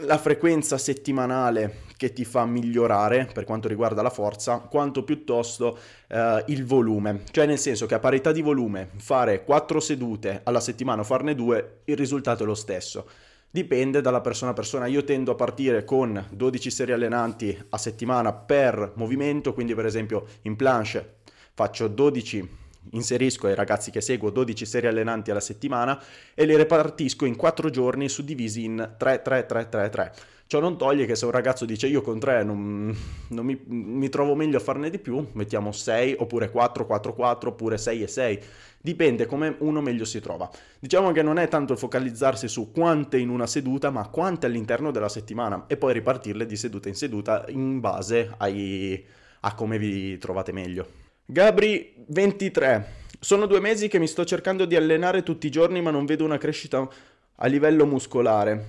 la 0.00 0.18
frequenza 0.18 0.76
settimanale 0.76 1.84
che 1.96 2.12
ti 2.12 2.24
fa 2.24 2.44
migliorare 2.44 3.30
per 3.32 3.44
quanto 3.44 3.66
riguarda 3.66 4.02
la 4.02 4.10
forza, 4.10 4.58
quanto 4.58 5.02
piuttosto 5.04 5.78
eh, 6.08 6.44
il 6.48 6.66
volume. 6.66 7.22
Cioè 7.30 7.46
nel 7.46 7.58
senso 7.58 7.86
che 7.86 7.94
a 7.94 7.98
parità 7.98 8.32
di 8.32 8.42
volume 8.42 8.90
fare 8.96 9.42
4 9.42 9.80
sedute 9.80 10.40
alla 10.44 10.60
settimana 10.60 11.00
o 11.00 11.04
farne 11.04 11.34
2, 11.34 11.80
il 11.84 11.96
risultato 11.96 12.42
è 12.42 12.46
lo 12.46 12.54
stesso. 12.54 13.08
Dipende 13.50 14.02
dalla 14.02 14.20
persona 14.20 14.50
a 14.50 14.54
persona. 14.54 14.86
Io 14.86 15.02
tendo 15.02 15.32
a 15.32 15.34
partire 15.36 15.84
con 15.84 16.22
12 16.30 16.70
serie 16.70 16.94
allenanti 16.94 17.58
a 17.70 17.78
settimana 17.78 18.34
per 18.34 18.92
movimento, 18.96 19.54
quindi 19.54 19.74
per 19.74 19.86
esempio 19.86 20.26
in 20.42 20.56
planche 20.56 21.14
faccio 21.54 21.88
12 21.88 22.64
inserisco 22.92 23.46
ai 23.46 23.54
ragazzi 23.54 23.90
che 23.90 24.00
seguo 24.00 24.30
12 24.30 24.66
serie 24.66 24.88
allenanti 24.88 25.30
alla 25.30 25.40
settimana 25.40 26.02
e 26.34 26.46
le 26.46 26.56
repartisco 26.56 27.24
in 27.24 27.36
4 27.36 27.70
giorni 27.70 28.08
suddivisi 28.08 28.64
in 28.64 28.94
3, 28.96 29.22
3, 29.22 29.46
3, 29.46 29.68
3, 29.68 29.88
3. 29.88 30.12
Ciò 30.48 30.60
non 30.60 30.78
toglie 30.78 31.06
che 31.06 31.16
se 31.16 31.24
un 31.24 31.32
ragazzo 31.32 31.64
dice 31.64 31.88
io 31.88 32.02
con 32.02 32.20
3 32.20 32.44
non, 32.44 32.96
non 33.30 33.44
mi, 33.44 33.60
mi, 33.66 34.08
trovo 34.08 34.36
meglio 34.36 34.58
a 34.58 34.60
farne 34.60 34.90
di 34.90 35.00
più, 35.00 35.26
mettiamo 35.32 35.72
6 35.72 36.14
oppure 36.18 36.52
4, 36.52 36.86
4, 36.86 37.14
4 37.14 37.48
oppure 37.50 37.78
6 37.78 38.02
e 38.02 38.06
6. 38.06 38.42
Dipende 38.80 39.26
come 39.26 39.56
uno 39.58 39.80
meglio 39.80 40.04
si 40.04 40.20
trova. 40.20 40.48
Diciamo 40.78 41.10
che 41.10 41.22
non 41.22 41.38
è 41.38 41.48
tanto 41.48 41.74
focalizzarsi 41.74 42.46
su 42.46 42.70
quante 42.70 43.18
in 43.18 43.28
una 43.28 43.48
seduta, 43.48 43.90
ma 43.90 44.06
quante 44.06 44.46
all'interno 44.46 44.92
della 44.92 45.08
settimana 45.08 45.64
e 45.66 45.76
poi 45.76 45.94
ripartirle 45.94 46.46
di 46.46 46.54
seduta 46.54 46.88
in 46.88 46.94
seduta 46.94 47.44
in 47.48 47.80
base 47.80 48.32
ai, 48.36 49.04
a 49.40 49.52
come 49.54 49.78
vi 49.78 50.16
trovate 50.18 50.52
meglio. 50.52 51.05
Gabri 51.28 52.04
23. 52.06 52.86
Sono 53.18 53.46
due 53.46 53.58
mesi 53.58 53.88
che 53.88 53.98
mi 53.98 54.06
sto 54.06 54.24
cercando 54.24 54.64
di 54.64 54.76
allenare 54.76 55.24
tutti 55.24 55.48
i 55.48 55.50
giorni 55.50 55.82
ma 55.82 55.90
non 55.90 56.06
vedo 56.06 56.24
una 56.24 56.38
crescita 56.38 56.88
a 57.34 57.46
livello 57.48 57.84
muscolare. 57.84 58.66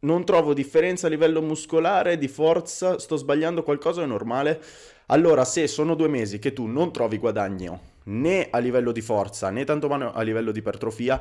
Non 0.00 0.24
trovo 0.24 0.54
differenza 0.54 1.08
a 1.08 1.10
livello 1.10 1.42
muscolare, 1.42 2.16
di 2.16 2.26
forza, 2.26 2.98
sto 2.98 3.16
sbagliando 3.16 3.62
qualcosa, 3.62 4.02
è 4.02 4.06
normale? 4.06 4.62
Allora, 5.08 5.44
se 5.44 5.66
sono 5.66 5.94
due 5.94 6.08
mesi 6.08 6.38
che 6.38 6.54
tu 6.54 6.64
non 6.64 6.90
trovi 6.90 7.18
guadagno 7.18 7.80
né 8.04 8.48
a 8.50 8.56
livello 8.60 8.92
di 8.92 9.02
forza 9.02 9.50
né 9.50 9.64
tanto 9.64 9.86
meno 9.86 10.10
a 10.10 10.22
livello 10.22 10.52
di 10.52 10.60
ipertrofia, 10.60 11.20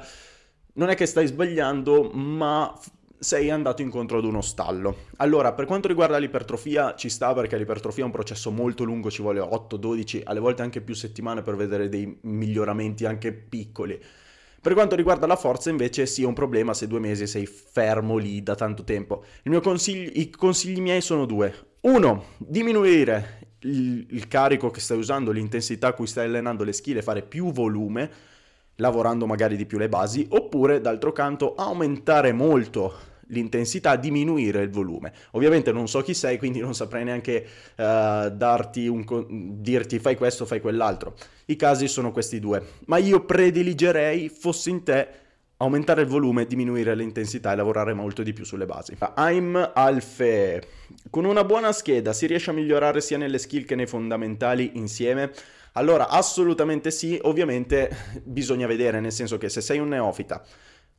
non 0.75 0.89
è 0.89 0.95
che 0.95 1.07
stai 1.07 1.27
sbagliando, 1.27 2.03
ma 2.13 2.73
sei 3.19 3.49
andato 3.49 3.81
incontro 3.81 4.17
ad 4.17 4.23
uno 4.23 4.41
stallo. 4.41 5.07
Allora, 5.17 5.53
per 5.53 5.65
quanto 5.65 5.89
riguarda 5.89 6.17
l'ipertrofia, 6.17 6.95
ci 6.95 7.09
sta 7.09 7.33
perché 7.33 7.57
l'ipertrofia 7.57 8.03
è 8.03 8.05
un 8.05 8.11
processo 8.11 8.49
molto 8.49 8.85
lungo, 8.85 9.11
ci 9.11 9.21
vuole 9.21 9.39
8, 9.39 9.75
12, 9.75 10.21
alle 10.23 10.39
volte 10.39 10.61
anche 10.61 10.81
più 10.81 10.95
settimane 10.95 11.41
per 11.41 11.55
vedere 11.55 11.89
dei 11.89 12.17
miglioramenti 12.21 13.05
anche 13.05 13.33
piccoli. 13.33 14.01
Per 14.61 14.73
quanto 14.73 14.95
riguarda 14.95 15.27
la 15.27 15.35
forza, 15.35 15.69
invece, 15.69 16.05
sì, 16.05 16.23
è 16.23 16.25
un 16.25 16.33
problema 16.33 16.73
se 16.73 16.87
due 16.87 16.99
mesi 16.99 17.27
sei 17.27 17.45
fermo 17.45 18.17
lì 18.17 18.41
da 18.41 18.55
tanto 18.55 18.83
tempo. 18.83 19.23
Consiglio, 19.61 20.11
I 20.13 20.29
consigli 20.29 20.81
miei 20.81 21.01
sono 21.01 21.25
due. 21.25 21.53
Uno, 21.81 22.23
diminuire 22.37 23.55
il, 23.59 24.05
il 24.09 24.27
carico 24.27 24.69
che 24.69 24.79
stai 24.79 24.97
usando, 24.97 25.31
l'intensità 25.31 25.87
a 25.87 25.93
cui 25.93 26.07
stai 26.07 26.25
allenando 26.25 26.63
le 26.63 26.73
skill 26.73 26.97
e 26.97 27.01
fare 27.01 27.21
più 27.21 27.51
volume, 27.51 28.09
lavorando 28.75 29.25
magari 29.25 29.55
di 29.55 29.65
più 29.65 29.77
le 29.77 29.89
basi, 29.89 30.25
oppure 30.29 30.81
d'altro 30.81 31.11
canto 31.11 31.55
aumentare 31.55 32.31
molto 32.33 33.07
l'intensità, 33.29 33.95
diminuire 33.95 34.61
il 34.61 34.69
volume. 34.69 35.11
Ovviamente 35.31 35.71
non 35.71 35.87
so 35.87 36.01
chi 36.01 36.13
sei, 36.13 36.37
quindi 36.37 36.59
non 36.59 36.75
saprei 36.75 37.03
neanche 37.03 37.45
uh, 37.77 38.29
darti 38.29 38.87
un 38.87 39.05
dirti 39.61 39.99
fai 39.99 40.15
questo, 40.15 40.45
fai 40.45 40.61
quell'altro. 40.61 41.15
I 41.45 41.55
casi 41.55 41.87
sono 41.87 42.11
questi 42.11 42.39
due, 42.39 42.63
ma 42.85 42.97
io 42.97 43.25
prediligerei, 43.25 44.29
fossi 44.29 44.69
in 44.69 44.83
te, 44.83 45.07
aumentare 45.57 46.01
il 46.01 46.07
volume, 46.07 46.45
diminuire 46.45 46.95
l'intensità 46.95 47.51
e 47.51 47.55
lavorare 47.55 47.93
molto 47.93 48.23
di 48.23 48.33
più 48.33 48.45
sulle 48.45 48.65
basi. 48.65 48.95
I'm 49.17 49.71
Alfe. 49.73 50.63
Con 51.09 51.25
una 51.25 51.43
buona 51.43 51.71
scheda 51.71 52.13
si 52.13 52.27
riesce 52.27 52.49
a 52.49 52.53
migliorare 52.53 53.01
sia 53.01 53.17
nelle 53.17 53.37
skill 53.37 53.65
che 53.65 53.75
nei 53.75 53.87
fondamentali 53.87 54.71
insieme? 54.75 55.31
Allora, 55.73 56.09
assolutamente 56.09 56.91
sì, 56.91 57.19
ovviamente 57.23 57.89
bisogna 58.23 58.67
vedere, 58.67 58.99
nel 58.99 59.11
senso 59.11 59.37
che 59.37 59.49
se 59.49 59.61
sei 59.61 59.79
un 59.79 59.89
neofita 59.89 60.43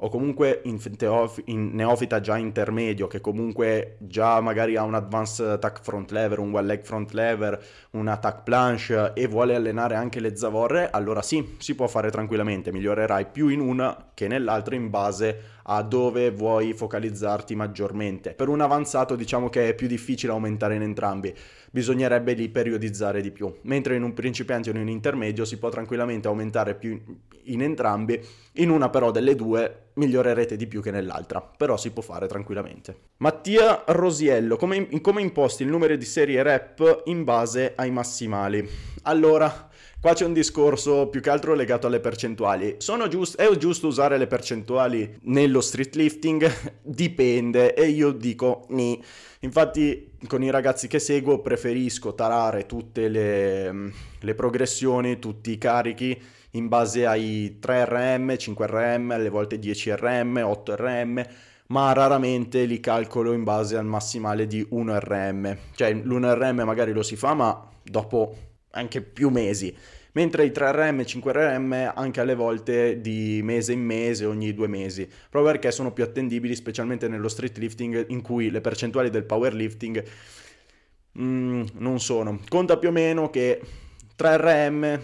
o 0.03 0.09
comunque 0.09 0.61
in, 0.65 0.79
teof- 0.97 1.43
in, 1.47 1.71
neofita 1.75 2.21
già 2.21 2.37
intermedio 2.37 3.07
che 3.07 3.21
comunque 3.21 3.97
già 3.99 4.41
magari 4.41 4.77
ha 4.77 4.83
un 4.83 4.95
advanced 4.95 5.47
attack 5.47 5.83
front 5.83 6.11
lever, 6.11 6.39
un 6.39 6.55
one 6.55 6.67
leg 6.67 6.83
front 6.83 7.13
lever, 7.13 7.63
un 7.91 8.09
attack 8.09 8.43
planche 8.43 9.13
e 9.15 9.27
vuole 9.27 9.55
allenare 9.55 9.95
anche 9.95 10.21
le 10.21 10.37
zavorre, 10.37 10.91
allora 10.91 11.23
sì, 11.23 11.57
si 11.59 11.75
può 11.75 11.87
fare 11.87 12.11
tranquillamente, 12.11 12.73
migliorerai 12.73 13.27
più 13.27 13.49
in 13.49 13.61
una 13.61 14.11
che 14.15 14.29
nell'altra 14.29 14.75
in 14.75 14.91
base 14.91 15.59
a 15.65 15.83
dove 15.83 16.31
vuoi 16.31 16.73
focalizzarti 16.73 17.55
maggiormente. 17.55 18.33
Per 18.35 18.49
un 18.49 18.61
avanzato 18.61 19.17
diciamo 19.17 19.49
che 19.49 19.69
è 19.69 19.75
più 19.75 19.87
difficile 19.87 20.33
aumentare 20.33 20.75
in 20.75 20.83
entrambi, 20.83 21.35
bisognerebbe 21.71 22.33
lì 22.33 22.49
periodizzare 22.49 23.21
di 23.21 23.31
più, 23.31 23.55
mentre 23.63 23.97
in 23.97 24.03
un 24.03 24.15
principiante 24.15 24.71
o 24.71 24.73
in 24.73 24.81
un 24.81 24.89
intermedio 24.89 25.45
si 25.45 25.59
può 25.59 25.69
tranquillamente 25.69 26.29
aumentare 26.29 26.75
più 26.75 27.01
in 27.45 27.63
entrambi, 27.63 28.21
in 28.55 28.71
una 28.71 28.91
però 28.91 29.11
delle 29.11 29.35
due 29.35 29.91
migliorerete 29.95 30.57
di 30.57 30.67
più 30.67 30.83
che 30.83 30.91
nell'altra, 30.91 31.41
però 31.41 31.77
si 31.77 31.91
può 31.91 32.03
fare 32.03 32.27
tranquillamente. 32.27 32.97
Mattia 33.19 33.85
Rosiello, 33.87 34.57
come, 34.57 34.89
come 35.01 35.21
imposti 35.21 35.63
il 35.63 35.69
numero 35.69 35.97
di 35.97 36.05
serie 36.05 36.43
rep 36.43 37.03
in 37.07 37.25
base 37.25 37.73
ai 37.77 37.91
massimali? 37.91 38.69
Allora, 39.03 39.70
Qua 40.01 40.15
c'è 40.15 40.25
un 40.25 40.33
discorso 40.33 41.09
più 41.09 41.21
che 41.21 41.29
altro 41.29 41.53
legato 41.53 41.87
alle 41.87 42.01
percentuali. 42.01 42.79
Giust- 42.79 43.37
è 43.37 43.55
giusto 43.59 43.87
usare 43.87 44.17
le 44.17 44.27
percentuali 44.27 45.19
nello 45.25 45.61
street 45.61 45.95
lifting? 45.95 46.51
Dipende 46.81 47.75
e 47.75 47.89
io 47.89 48.11
dico 48.13 48.65
ni. 48.71 48.99
Infatti 49.41 50.13
con 50.27 50.43
i 50.43 50.49
ragazzi 50.49 50.89
che 50.89 50.99
seguo 50.99 51.41
preferisco 51.41 52.15
tarare 52.15 52.65
tutte 52.65 53.09
le, 53.09 53.93
le 54.19 54.35
progressioni, 54.35 55.19
tutti 55.19 55.51
i 55.51 55.59
carichi 55.59 56.19
in 56.53 56.69
base 56.69 57.05
ai 57.05 57.59
3 57.61 57.85
RM, 57.85 58.39
5 58.39 58.67
RM, 58.67 59.11
alle 59.11 59.29
volte 59.29 59.59
10 59.59 59.97
RM, 59.97 60.41
8 60.43 60.77
RM 60.77 61.27
ma 61.67 61.93
raramente 61.93 62.65
li 62.65 62.81
calcolo 62.81 63.33
in 63.33 63.45
base 63.45 63.77
al 63.77 63.85
massimale 63.85 64.47
di 64.47 64.67
1 64.67 64.99
RM. 64.99 65.57
Cioè 65.75 65.93
l'1 65.93 66.39
RM 66.39 66.63
magari 66.65 66.93
lo 66.93 67.03
si 67.03 67.17
fa, 67.17 67.35
ma 67.35 67.69
dopo 67.83 68.49
anche 68.73 69.01
più 69.03 69.29
mesi, 69.31 69.75
mentre 70.13 70.45
i 70.45 70.51
3RM 70.51 71.01
e 71.01 71.05
5RM 71.05 71.93
anche 71.95 72.21
alle 72.21 72.35
volte 72.35 73.01
di 73.01 73.41
mese 73.43 73.73
in 73.73 73.81
mese, 73.81 74.25
ogni 74.25 74.53
due 74.55 74.69
mesi, 74.69 75.07
proprio 75.07 75.53
perché 75.53 75.71
sono 75.71 75.93
più 75.93 76.05
attendibili, 76.05 76.55
specialmente 76.55 77.09
nello 77.09 77.29
street 77.29 77.59
lifting 77.59 78.07
in 78.09 78.23
cui 78.23 78.51
le 78.51 78.61
percentuali 78.61 79.11
del 79.11 79.25
powerlifting 79.25 80.05
mm, 81.19 81.65
non 81.75 82.01
sono. 82.01 82.41
Conta 82.49 82.77
più 82.77 82.89
o 82.89 82.93
meno 82.93 83.31
che 83.31 83.61
3RM 84.19 85.01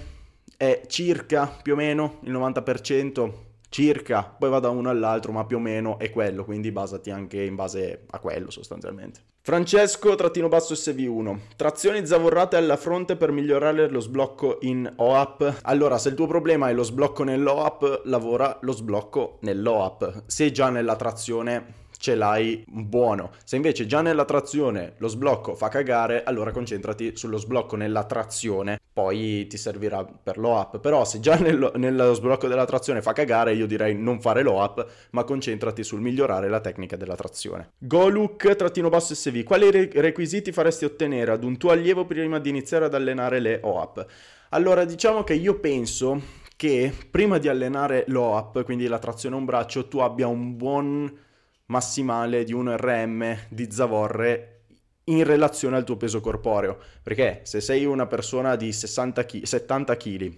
è 0.56 0.82
circa 0.87 1.46
più 1.46 1.75
o 1.75 1.76
meno 1.76 2.20
il 2.23 2.32
90% 2.32 3.45
circa, 3.68 4.23
poi 4.23 4.50
va 4.50 4.61
da 4.61 4.68
uno 4.70 4.90
all'altro, 4.90 5.32
ma 5.32 5.44
più 5.44 5.56
o 5.56 5.61
meno 5.61 5.99
è 5.99 6.11
quello, 6.11 6.44
quindi 6.44 6.73
basati 6.73 7.11
anche 7.11 7.42
in 7.42 7.54
base 7.54 8.04
a 8.11 8.18
quello 8.18 8.50
sostanzialmente. 8.50 9.20
Francesco-SV1 9.46 11.38
Trazioni 11.54 12.04
zavorrate 12.04 12.56
alla 12.56 12.76
fronte 12.76 13.14
per 13.14 13.30
migliorare 13.30 13.88
lo 13.88 14.00
sblocco 14.00 14.58
in 14.62 14.92
OAP. 14.96 15.61
Allora, 15.62 15.99
se 15.99 16.08
il 16.08 16.14
tuo 16.16 16.26
problema 16.26 16.68
è 16.68 16.73
lo 16.73 16.82
sblocco 16.82 17.23
nell'OAP, 17.23 18.02
lavora 18.06 18.58
lo 18.62 18.73
sblocco 18.73 19.38
nell'OAP. 19.42 20.25
Se 20.26 20.50
già 20.50 20.68
nella 20.70 20.96
trazione 20.96 21.85
ce 21.98 22.14
l'hai 22.14 22.64
buono. 22.66 23.30
Se 23.44 23.56
invece 23.56 23.86
già 23.86 24.00
nella 24.00 24.24
trazione 24.24 24.94
lo 24.98 25.08
sblocco 25.08 25.54
fa 25.54 25.68
cagare, 25.68 26.22
allora 26.24 26.50
concentrati 26.50 27.16
sullo 27.16 27.36
sblocco 27.36 27.76
nella 27.76 28.04
trazione, 28.04 28.80
poi 28.92 29.46
ti 29.46 29.56
servirà 29.56 30.04
per 30.04 30.38
l'OAP. 30.38 30.80
Però 30.80 31.04
se 31.04 31.20
già 31.20 31.36
nello, 31.36 31.72
nello 31.76 32.14
sblocco 32.14 32.48
della 32.48 32.64
trazione 32.64 33.02
fa 33.02 33.12
cagare, 33.12 33.54
io 33.54 33.66
direi 33.66 33.94
non 33.94 34.20
fare 34.20 34.42
l'OAP, 34.42 34.86
ma 35.10 35.24
concentrati 35.24 35.84
sul 35.84 36.00
migliorare 36.00 36.48
la 36.48 36.60
tecnica 36.60 36.96
della 36.96 37.14
trazione. 37.14 37.72
Goluk-SV, 37.78 39.42
quali 39.42 39.70
re- 39.70 39.90
requisiti 39.92 40.52
faresti 40.52 40.84
ottenere 40.84 41.32
ad 41.32 41.44
un 41.44 41.56
tuo 41.56 41.70
allievo 41.70 42.06
prima 42.06 42.38
di 42.38 42.48
iniziare 42.48 42.86
ad 42.86 42.94
allenare 42.94 43.38
le 43.40 43.60
OAP? 43.62 44.06
Allora, 44.50 44.84
diciamo 44.84 45.24
che 45.24 45.34
io 45.34 45.58
penso 45.58 46.44
che 46.56 46.90
prima 47.10 47.36
di 47.36 47.48
allenare 47.48 48.04
l'OAP, 48.08 48.64
quindi 48.64 48.86
la 48.86 48.98
trazione 48.98 49.34
a 49.34 49.38
un 49.38 49.44
braccio, 49.44 49.88
tu 49.88 49.98
abbia 49.98 50.26
un 50.26 50.56
buon 50.56 51.24
massimale 51.66 52.44
di 52.44 52.52
1 52.52 52.76
RM 52.76 53.38
di 53.49 53.68
zavorre 53.70 54.52
in 55.04 55.25
relazione 55.25 55.76
al 55.76 55.85
tuo 55.85 55.96
peso 55.96 56.20
corporeo. 56.20 56.78
Perché 57.02 57.40
se 57.44 57.61
sei 57.61 57.85
una 57.85 58.06
persona 58.06 58.56
di 58.56 58.73
60 58.73 59.25
kg, 59.25 59.42
70 59.42 59.96
kg 59.96 60.35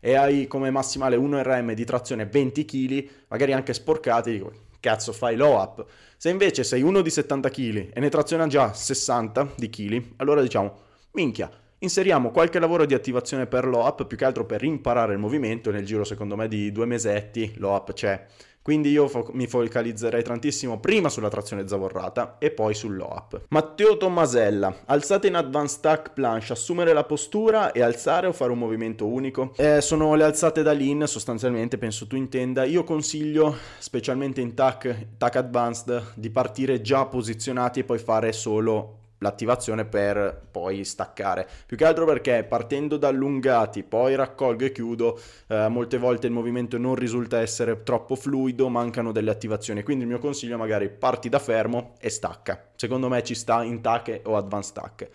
e 0.00 0.14
hai 0.14 0.46
come 0.46 0.70
massimale 0.70 1.16
1 1.16 1.42
RM 1.42 1.74
di 1.74 1.84
trazione 1.84 2.26
20 2.26 2.64
kg, 2.64 3.08
magari 3.28 3.52
anche 3.52 3.74
sporcati, 3.74 4.32
dico, 4.32 4.52
cazzo 4.80 5.12
fai 5.12 5.36
low 5.36 5.60
up. 5.60 5.84
Se 6.16 6.30
invece 6.30 6.64
sei 6.64 6.82
uno 6.82 7.02
di 7.02 7.10
70 7.10 7.50
kg 7.50 7.90
e 7.92 8.00
ne 8.00 8.08
traziona 8.08 8.46
già 8.46 8.72
60 8.72 9.52
di 9.56 9.68
kg, 9.68 10.02
allora 10.16 10.40
diciamo, 10.40 10.74
minchia, 11.12 11.50
inseriamo 11.78 12.30
qualche 12.30 12.58
lavoro 12.58 12.86
di 12.86 12.94
attivazione 12.94 13.46
per 13.46 13.66
low 13.66 13.84
up, 13.86 14.06
più 14.06 14.16
che 14.16 14.24
altro 14.24 14.46
per 14.46 14.62
imparare 14.64 15.12
il 15.12 15.18
movimento, 15.18 15.70
nel 15.70 15.84
giro 15.84 16.04
secondo 16.04 16.34
me 16.34 16.48
di 16.48 16.72
due 16.72 16.86
mesetti, 16.86 17.52
low 17.56 17.74
up 17.74 17.92
c'è. 17.92 18.26
Quindi 18.62 18.90
io 18.90 19.08
fo- 19.08 19.30
mi 19.32 19.46
focalizzerei 19.46 20.22
tantissimo 20.22 20.78
prima 20.80 21.08
sulla 21.08 21.30
trazione 21.30 21.66
zavorrata 21.66 22.36
e 22.38 22.50
poi 22.50 22.74
sull'OAP. 22.74 23.46
Matteo 23.48 23.96
Tommasella, 23.96 24.82
alzate 24.86 25.28
in 25.28 25.36
advanced 25.36 25.78
stack 25.78 26.12
planche, 26.12 26.52
assumere 26.52 26.92
la 26.92 27.04
postura 27.04 27.72
e 27.72 27.80
alzare 27.80 28.26
o 28.26 28.32
fare 28.32 28.52
un 28.52 28.58
movimento 28.58 29.06
unico? 29.06 29.52
Eh, 29.56 29.80
sono 29.80 30.14
le 30.14 30.24
alzate 30.24 30.62
da 30.62 30.72
lean 30.72 31.06
sostanzialmente, 31.06 31.78
penso 31.78 32.06
tu 32.06 32.16
intenda. 32.16 32.64
Io 32.64 32.84
consiglio, 32.84 33.56
specialmente 33.78 34.42
in 34.42 34.54
TAC, 34.54 35.16
TAC 35.16 35.36
advanced, 35.36 36.12
di 36.14 36.28
partire 36.30 36.82
già 36.82 37.06
posizionati 37.06 37.80
e 37.80 37.84
poi 37.84 37.98
fare 37.98 38.32
solo 38.32 38.98
l'attivazione 39.20 39.84
per 39.84 40.42
poi 40.50 40.84
staccare. 40.84 41.48
Più 41.66 41.76
che 41.76 41.84
altro 41.84 42.04
perché 42.04 42.44
partendo 42.44 42.96
da 42.96 43.08
allungati, 43.08 43.82
poi 43.82 44.14
raccolgo 44.14 44.64
e 44.64 44.72
chiudo, 44.72 45.18
eh, 45.46 45.68
molte 45.68 45.98
volte 45.98 46.26
il 46.26 46.32
movimento 46.32 46.76
non 46.76 46.94
risulta 46.94 47.40
essere 47.40 47.82
troppo 47.82 48.16
fluido, 48.16 48.68
mancano 48.68 49.12
delle 49.12 49.30
attivazioni. 49.30 49.82
Quindi 49.82 50.04
il 50.04 50.10
mio 50.10 50.18
consiglio 50.18 50.54
è 50.54 50.58
magari 50.58 50.90
parti 50.90 51.28
da 51.28 51.38
fermo 51.38 51.94
e 52.00 52.10
stacca. 52.10 52.70
Secondo 52.76 53.08
me 53.08 53.22
ci 53.22 53.34
sta 53.34 53.62
in 53.62 53.80
tac 53.80 54.20
o 54.24 54.36
advanced 54.36 54.74
tac. 54.74 55.08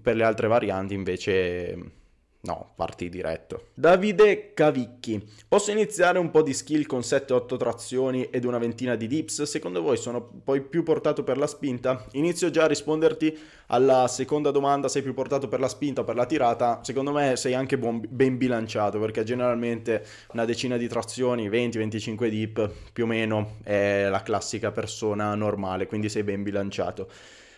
Per 0.00 0.16
le 0.16 0.24
altre 0.24 0.48
varianti 0.48 0.94
invece 0.94 2.00
No, 2.44 2.72
parti 2.74 3.08
diretto. 3.08 3.68
Davide 3.72 4.52
Cavicchi. 4.52 5.24
Posso 5.46 5.70
iniziare 5.70 6.18
un 6.18 6.32
po' 6.32 6.42
di 6.42 6.52
skill 6.52 6.86
con 6.86 6.98
7-8 6.98 7.56
trazioni 7.56 8.24
ed 8.30 8.44
una 8.44 8.58
ventina 8.58 8.96
di 8.96 9.06
dips? 9.06 9.42
Secondo 9.42 9.80
voi 9.80 9.96
sono 9.96 10.20
poi 10.42 10.60
più 10.60 10.82
portato 10.82 11.22
per 11.22 11.38
la 11.38 11.46
spinta? 11.46 12.04
Inizio 12.12 12.50
già 12.50 12.64
a 12.64 12.66
risponderti 12.66 13.38
alla 13.68 14.08
seconda 14.08 14.50
domanda, 14.50 14.88
sei 14.88 15.02
più 15.02 15.14
portato 15.14 15.46
per 15.46 15.60
la 15.60 15.68
spinta 15.68 16.00
o 16.00 16.04
per 16.04 16.16
la 16.16 16.26
tirata? 16.26 16.80
Secondo 16.82 17.12
me 17.12 17.36
sei 17.36 17.54
anche 17.54 17.78
buon, 17.78 18.04
ben 18.08 18.36
bilanciato 18.36 18.98
perché 18.98 19.22
generalmente 19.22 20.04
una 20.32 20.44
decina 20.44 20.76
di 20.76 20.88
trazioni, 20.88 21.48
20-25 21.48 22.26
dip 22.26 22.72
più 22.92 23.04
o 23.04 23.06
meno 23.06 23.58
è 23.62 24.08
la 24.10 24.22
classica 24.22 24.72
persona 24.72 25.32
normale, 25.36 25.86
quindi 25.86 26.08
sei 26.08 26.24
ben 26.24 26.42
bilanciato. 26.42 27.08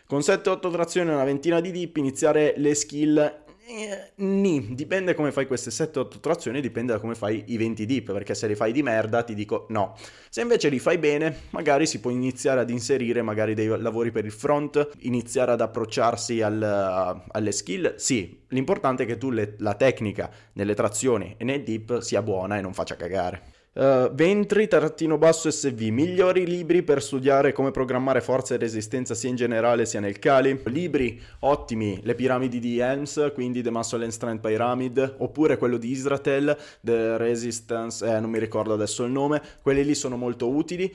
Con 0.07 0.19
7-8 0.19 0.71
trazioni 0.71 1.09
e 1.09 1.15
una 1.15 1.25
ventina 1.25 1.61
di 1.61 1.71
dip 1.71 1.97
iniziare 1.97 2.53
le 2.59 2.75
skill 2.75 3.44
eh, 3.67 4.13
ni, 4.17 4.75
dipende 4.75 5.15
come 5.15 5.33
fai 5.33 5.47
queste 5.47 5.71
7-8 5.71 6.21
trazioni, 6.21 6.61
dipende 6.61 6.93
da 6.93 6.99
come 6.99 7.15
fai 7.15 7.45
i 7.47 7.57
20 7.57 7.87
dip, 7.87 8.13
perché 8.13 8.35
se 8.35 8.47
li 8.47 8.55
fai 8.55 8.73
di 8.73 8.83
merda 8.83 9.23
ti 9.23 9.35
dico 9.35 9.67
no. 9.71 9.97
Se 10.29 10.43
invece 10.43 10.69
li 10.69 10.79
fai 10.79 10.99
bene, 10.99 11.45
magari 11.51 11.87
si 11.87 12.01
può 12.01 12.11
iniziare 12.11 12.61
ad 12.61 12.69
inserire 12.69 13.23
magari 13.23 13.55
dei 13.55 13.69
lavori 13.69 14.11
per 14.11 14.27
il 14.27 14.33
front, 14.33 14.91
iniziare 15.01 15.53
ad 15.53 15.63
approcciarsi 15.63 16.43
al, 16.43 17.23
alle 17.27 17.53
skill, 17.53 17.95
sì, 17.97 18.43
l'importante 18.49 19.05
è 19.05 19.07
che 19.07 19.17
tu 19.17 19.31
le, 19.31 19.55
la 19.59 19.75
tecnica 19.75 20.31
nelle 20.53 20.75
trazioni 20.75 21.35
e 21.39 21.45
nel 21.45 21.63
dip 21.63 22.01
sia 22.01 22.21
buona 22.21 22.59
e 22.59 22.61
non 22.61 22.75
faccia 22.75 22.97
cagare. 22.97 23.54
Uh, 23.77 24.09
Ventri, 24.15 24.69
trattino 24.69 25.19
basso 25.19 25.51
SV, 25.51 25.89
migliori 25.89 26.47
libri 26.47 26.85
per 26.85 27.03
studiare 27.03 27.51
come 27.51 27.73
programmare 27.73 28.21
forza 28.21 28.55
e 28.55 28.57
resistenza 28.57 29.17
sia 29.17 29.31
in 29.31 29.35
generale 29.35 29.85
sia 29.85 29.99
nel 29.99 30.21
Kali. 30.21 30.61
Libri 30.67 31.21
ottimi, 31.41 31.99
le 32.05 32.15
piramidi 32.15 32.61
di 32.61 32.79
Helms, 32.79 33.33
quindi 33.35 33.63
The 33.63 33.73
Muscle 33.73 34.05
and 34.05 34.13
Strength 34.13 34.47
Pyramid, 34.47 35.15
oppure 35.19 35.59
quello 35.59 35.77
di 35.77 35.91
Israel, 35.91 36.57
The 36.81 37.17
Resistance, 37.17 38.07
eh, 38.07 38.21
non 38.21 38.31
mi 38.31 38.39
ricordo 38.39 38.75
adesso 38.75 39.03
il 39.03 39.11
nome, 39.11 39.43
quelli 39.61 39.85
lì 39.85 39.97
sono 39.97 40.17
molto 40.17 40.49
utili. 40.49 40.95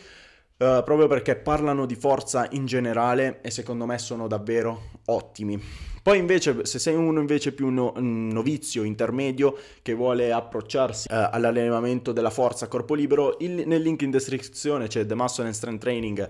Uh, 0.60 0.84
proprio 0.84 1.08
perché 1.08 1.38
parlano 1.38 1.86
di 1.86 1.96
forza 1.96 2.46
in 2.51 2.66
generale 2.66 3.39
e 3.42 3.50
secondo 3.50 3.86
me 3.86 3.98
sono 3.98 4.28
davvero 4.28 4.89
ottimi. 5.06 5.58
Poi 6.04 6.18
invece, 6.18 6.66
se 6.66 6.80
sei 6.80 6.96
uno 6.96 7.22
invece 7.22 7.54
più 7.54 7.70
no, 7.70 7.94
novizio, 7.96 8.84
intermedio, 8.84 9.58
che 9.82 9.94
vuole 9.94 10.34
approcciarsi 10.34 11.08
uh, 11.10 11.30
all'allenamento 11.32 12.12
della 12.12 12.30
forza 12.30 12.68
corpo 12.68 12.94
libero, 12.94 13.38
il, 13.39 13.66
nel 13.68 13.82
link 13.82 14.01
in 14.01 14.12
descrizione 14.12 14.88
c'è 14.88 15.06
The 15.06 15.16
Muscle 15.16 15.46
and 15.46 15.54
Strength 15.54 15.82
Training 15.82 16.30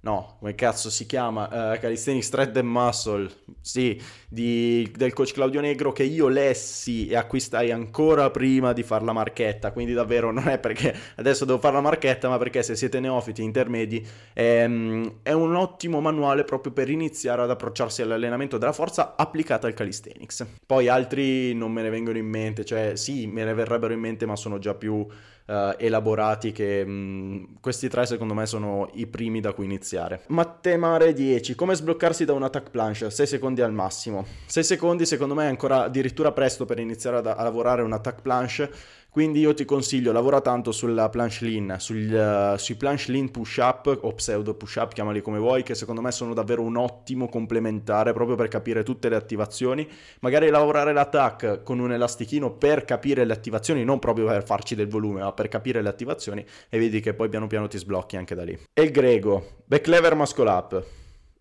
no, 0.00 0.36
come 0.38 0.54
cazzo 0.54 0.90
si 0.90 1.06
chiama, 1.06 1.44
uh, 1.74 1.78
Calisthenics 1.78 2.26
Strength 2.26 2.56
and 2.56 2.68
Muscle, 2.68 3.30
sì, 3.60 4.00
di, 4.28 4.90
del 4.96 5.12
coach 5.12 5.32
Claudio 5.32 5.60
Negro 5.60 5.92
che 5.92 6.04
io 6.04 6.28
lessi 6.28 7.08
e 7.08 7.16
acquistai 7.16 7.70
ancora 7.70 8.30
prima 8.30 8.72
di 8.72 8.82
fare 8.82 9.04
la 9.04 9.12
marchetta, 9.12 9.72
quindi 9.72 9.92
davvero 9.92 10.30
non 10.30 10.48
è 10.48 10.58
perché 10.58 10.94
adesso 11.16 11.44
devo 11.44 11.58
fare 11.58 11.74
la 11.74 11.80
marchetta, 11.80 12.28
ma 12.28 12.38
perché 12.38 12.62
se 12.62 12.76
siete 12.76 13.00
neofiti, 13.00 13.42
intermedi, 13.42 14.06
è, 14.32 14.62
ehm, 14.62 15.18
è 15.22 15.32
un 15.32 15.54
ottimo 15.54 16.00
manuale 16.00 16.44
proprio 16.44 16.72
per 16.72 16.88
iniziare 16.88 17.42
ad 17.42 17.50
approcciarsi 17.50 18.02
all'allenamento 18.02 18.56
della 18.58 18.72
forza 18.72 19.16
applicata 19.16 19.66
al 19.66 19.74
calisthenics. 19.74 20.46
Poi 20.64 20.88
altri 20.88 21.54
non 21.54 21.72
me 21.72 21.82
ne 21.82 21.90
vengono 21.90 22.16
in 22.16 22.26
mente, 22.26 22.64
cioè 22.64 22.96
sì, 22.96 23.26
me 23.26 23.44
ne 23.44 23.52
verrebbero 23.54 23.92
in 23.92 24.00
mente, 24.00 24.24
ma 24.24 24.36
sono 24.36 24.58
già 24.58 24.74
più 24.74 25.06
uh, 25.50 25.74
elaborati 25.76 26.52
che 26.52 26.84
mh, 26.84 26.90
mm, 26.90 27.44
questi 27.60 27.88
tre 27.88 28.06
secondo 28.06 28.34
me 28.34 28.46
sono 28.46 28.88
i 28.94 29.06
primi 29.06 29.40
da 29.40 29.52
cui 29.52 29.64
iniziare. 29.64 30.22
Mattemare 30.28 31.12
10, 31.12 31.54
come 31.54 31.74
sbloccarsi 31.74 32.24
da 32.24 32.32
un 32.32 32.44
attack 32.44 32.70
planche? 32.70 33.10
6 33.10 33.26
secondi 33.26 33.60
al 33.60 33.72
massimo. 33.72 34.24
6 34.46 34.62
secondi 34.62 35.04
secondo 35.04 35.34
me 35.34 35.44
è 35.44 35.48
ancora 35.48 35.84
addirittura 35.84 36.32
presto 36.32 36.64
per 36.64 36.78
iniziare 36.78 37.16
a, 37.16 37.34
a 37.34 37.42
lavorare 37.42 37.82
un 37.82 37.92
attack 37.92 38.22
planche 38.22 38.70
quindi 39.10 39.40
io 39.40 39.54
ti 39.54 39.64
consiglio, 39.64 40.12
lavora 40.12 40.40
tanto 40.40 40.70
sulla 40.70 41.08
planche 41.08 41.44
lean, 41.44 41.76
sul, 41.80 42.52
uh, 42.54 42.56
sui 42.56 42.76
planche 42.76 43.10
lean 43.10 43.32
push 43.32 43.56
up 43.56 43.98
o 44.02 44.12
pseudo 44.12 44.54
push 44.54 44.76
up, 44.76 44.92
chiamali 44.92 45.20
come 45.20 45.38
vuoi, 45.38 45.64
che 45.64 45.74
secondo 45.74 46.00
me 46.00 46.12
sono 46.12 46.32
davvero 46.32 46.62
un 46.62 46.76
ottimo 46.76 47.28
complementare 47.28 48.12
proprio 48.12 48.36
per 48.36 48.46
capire 48.46 48.84
tutte 48.84 49.08
le 49.08 49.16
attivazioni. 49.16 49.88
Magari 50.20 50.48
lavorare 50.48 50.92
l'attack 50.92 51.64
con 51.64 51.80
un 51.80 51.92
elastichino 51.92 52.52
per 52.52 52.84
capire 52.84 53.24
le 53.24 53.32
attivazioni, 53.32 53.82
non 53.82 53.98
proprio 53.98 54.26
per 54.26 54.44
farci 54.44 54.76
del 54.76 54.88
volume, 54.88 55.22
ma 55.22 55.32
per 55.32 55.48
capire 55.48 55.82
le 55.82 55.88
attivazioni 55.88 56.46
e 56.68 56.78
vedi 56.78 57.00
che 57.00 57.12
poi 57.12 57.28
piano 57.28 57.48
piano 57.48 57.66
ti 57.66 57.78
sblocchi 57.78 58.16
anche 58.16 58.36
da 58.36 58.44
lì. 58.44 58.56
E 58.72 58.82
il 58.82 58.92
grego, 58.92 59.56
back 59.64 59.88
lever 59.88 60.14
muscle 60.14 60.48
up. 60.48 60.84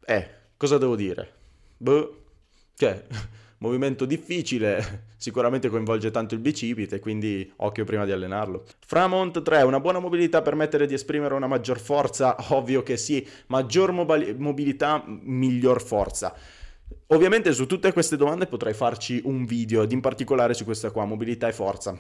Eh, 0.06 0.30
cosa 0.58 0.80
devo 0.80 0.96
dire? 0.96 1.32
Boh, 1.78 2.24
cioè 2.74 3.06
movimento 3.60 4.06
difficile, 4.06 5.06
sicuramente 5.16 5.70
coinvolge 5.70 6.12
tanto 6.12 6.34
il 6.34 6.40
bicipite, 6.40 7.00
quindi 7.00 7.52
occhio 7.58 7.86
prima 7.86 8.06
di 8.06 8.12
allenarlo. 8.12 8.66
Framont 8.86 9.42
3, 9.42 9.62
una 9.62 9.80
buona 9.80 10.00
mobilità 10.00 10.42
permette 10.42 10.86
di 10.86 10.94
esprimere 10.94 11.34
una 11.34 11.48
maggior 11.48 11.80
forza? 11.80 12.36
Ovvio 12.54 12.84
che 12.84 12.98
sì, 12.98 13.26
maggior 13.48 13.92
mobil- 13.92 14.36
mobilità, 14.38 15.04
miglior 15.06 15.82
forza. 15.82 16.34
Ovviamente 17.08 17.54
su 17.54 17.66
tutte 17.66 17.92
queste 17.94 18.18
domande 18.18 18.46
potrei 18.46 18.74
farci 18.74 19.22
un 19.24 19.46
video, 19.46 19.84
ed 19.84 19.92
in 19.92 20.02
particolare 20.02 20.54
su 20.54 20.64
questa 20.64 20.92
qua, 20.92 21.06
mobilità 21.06 21.48
e 21.48 21.54
forza. 21.54 22.00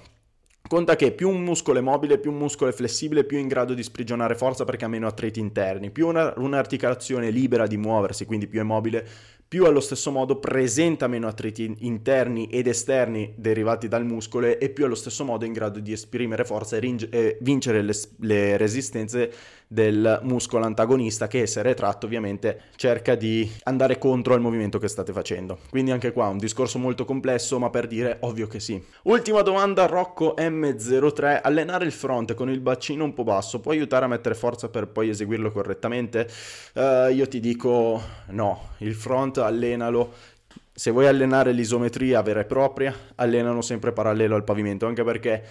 Conta 0.67 0.95
che 0.95 1.11
più 1.13 1.29
un 1.29 1.41
muscolo 1.43 1.79
è 1.79 1.81
mobile, 1.81 2.19
più 2.19 2.31
un 2.31 2.37
muscolo 2.37 2.69
è 2.69 2.73
flessibile, 2.73 3.23
più 3.23 3.37
è 3.37 3.39
in 3.39 3.47
grado 3.47 3.73
di 3.73 3.81
sprigionare 3.81 4.35
forza 4.35 4.65
perché 4.65 4.85
ha 4.85 4.87
meno 4.87 5.07
attriti 5.07 5.39
interni, 5.39 5.89
più 5.89 6.07
una, 6.07 6.31
un'articolazione 6.37 7.31
libera 7.31 7.65
di 7.65 7.77
muoversi, 7.77 8.25
quindi 8.25 8.45
più 8.45 8.59
è 8.59 8.63
mobile, 8.63 9.03
più 9.49 9.65
allo 9.65 9.79
stesso 9.79 10.11
modo 10.11 10.37
presenta 10.37 11.07
meno 11.07 11.27
attriti 11.27 11.75
interni 11.79 12.45
ed 12.49 12.67
esterni 12.67 13.33
derivati 13.35 13.87
dal 13.87 14.05
muscolo 14.05 14.45
e 14.45 14.69
più 14.69 14.85
allo 14.85 14.93
stesso 14.93 15.25
modo 15.25 15.43
è 15.43 15.47
in 15.47 15.53
grado 15.53 15.79
di 15.79 15.91
esprimere 15.91 16.45
forza 16.45 16.75
e, 16.75 16.79
ring- 16.79 17.07
e 17.09 17.39
vincere 17.41 17.81
le, 17.81 17.93
le, 18.19 18.57
resistenze 18.57 19.31
del 19.71 20.19
muscolo 20.23 20.65
antagonista 20.65 21.27
che 21.27 21.45
se 21.45 21.61
retratto 21.61 22.07
ovviamente 22.07 22.61
cerca 22.75 23.13
di 23.13 23.47
andare 23.65 23.99
contro 23.99 24.33
al 24.33 24.41
movimento 24.41 24.79
che 24.79 24.87
state 24.87 25.13
facendo. 25.13 25.59
Quindi 25.69 25.91
anche 25.91 26.11
qua 26.11 26.25
un 26.27 26.39
discorso 26.39 26.79
molto 26.79 27.05
complesso 27.05 27.59
ma 27.59 27.69
per 27.69 27.85
dire 27.85 28.17
ovvio 28.21 28.47
che 28.47 28.59
sì. 28.59 28.83
Ultima 29.03 29.41
domanda 29.41 29.85
Rocco 29.85 30.33
M03, 30.39 31.41
allenare 31.43 31.85
il 31.85 31.91
front 31.91 32.33
con 32.33 32.49
il 32.49 32.61
bacino 32.61 33.03
un 33.03 33.13
po' 33.13 33.23
basso 33.23 33.59
può 33.59 33.71
aiutare 33.71 34.05
a 34.05 34.07
mettere 34.07 34.33
forza 34.33 34.69
per 34.69 34.87
poi 34.87 35.09
eseguirlo 35.09 35.51
correttamente? 35.51 36.27
Uh, 36.73 37.11
io 37.11 37.27
ti 37.27 37.39
dico 37.39 38.01
no, 38.29 38.69
il 38.79 38.95
front 38.95 39.37
allenalo. 39.37 40.37
Se 40.73 40.89
vuoi 40.89 41.05
allenare 41.05 41.51
l'isometria 41.51 42.21
vera 42.23 42.39
e 42.39 42.45
propria, 42.45 42.95
allenano 43.15 43.61
sempre 43.61 43.91
parallelo 43.91 44.35
al 44.35 44.45
pavimento, 44.45 44.87
anche 44.87 45.03
perché 45.03 45.43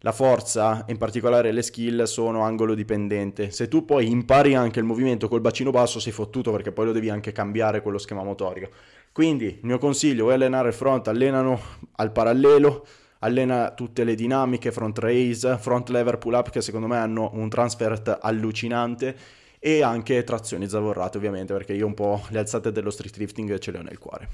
la 0.00 0.12
forza, 0.12 0.84
in 0.88 0.96
particolare 0.96 1.50
le 1.50 1.62
skill, 1.62 2.04
sono 2.04 2.42
angolo 2.42 2.74
dipendente. 2.74 3.50
Se 3.50 3.66
tu 3.66 3.84
poi 3.84 4.08
impari 4.08 4.54
anche 4.54 4.78
il 4.78 4.84
movimento 4.84 5.28
col 5.28 5.40
bacino 5.40 5.70
basso, 5.70 5.98
sei 5.98 6.12
fottuto 6.12 6.52
perché 6.52 6.70
poi 6.70 6.86
lo 6.86 6.92
devi 6.92 7.10
anche 7.10 7.32
cambiare 7.32 7.82
quello 7.82 7.98
schema 7.98 8.22
motorio. 8.22 8.70
Quindi, 9.10 9.46
il 9.46 9.66
mio 9.66 9.78
consiglio, 9.78 10.22
vuoi 10.22 10.34
allenare 10.34 10.68
il 10.68 10.74
front, 10.74 11.08
allenano 11.08 11.60
al 11.96 12.12
parallelo, 12.12 12.86
allena 13.20 13.72
tutte 13.72 14.04
le 14.04 14.14
dinamiche, 14.14 14.70
front 14.70 14.98
raise, 14.98 15.58
front 15.58 15.88
lever 15.88 16.18
pull 16.18 16.34
up 16.34 16.50
che 16.50 16.60
secondo 16.60 16.86
me 16.86 16.96
hanno 16.96 17.30
un 17.32 17.48
transfer 17.48 18.18
allucinante 18.20 19.16
e 19.58 19.82
anche 19.82 20.22
trazioni 20.22 20.68
zavorrate 20.68 21.16
ovviamente 21.16 21.52
perché 21.52 21.72
io 21.72 21.86
un 21.86 21.94
po' 21.94 22.22
le 22.28 22.38
alzate 22.38 22.70
dello 22.70 22.90
street 22.90 23.16
lifting 23.16 23.58
ce 23.58 23.72
le 23.72 23.78
ho 23.78 23.82
nel 23.82 23.98
cuore. 23.98 24.28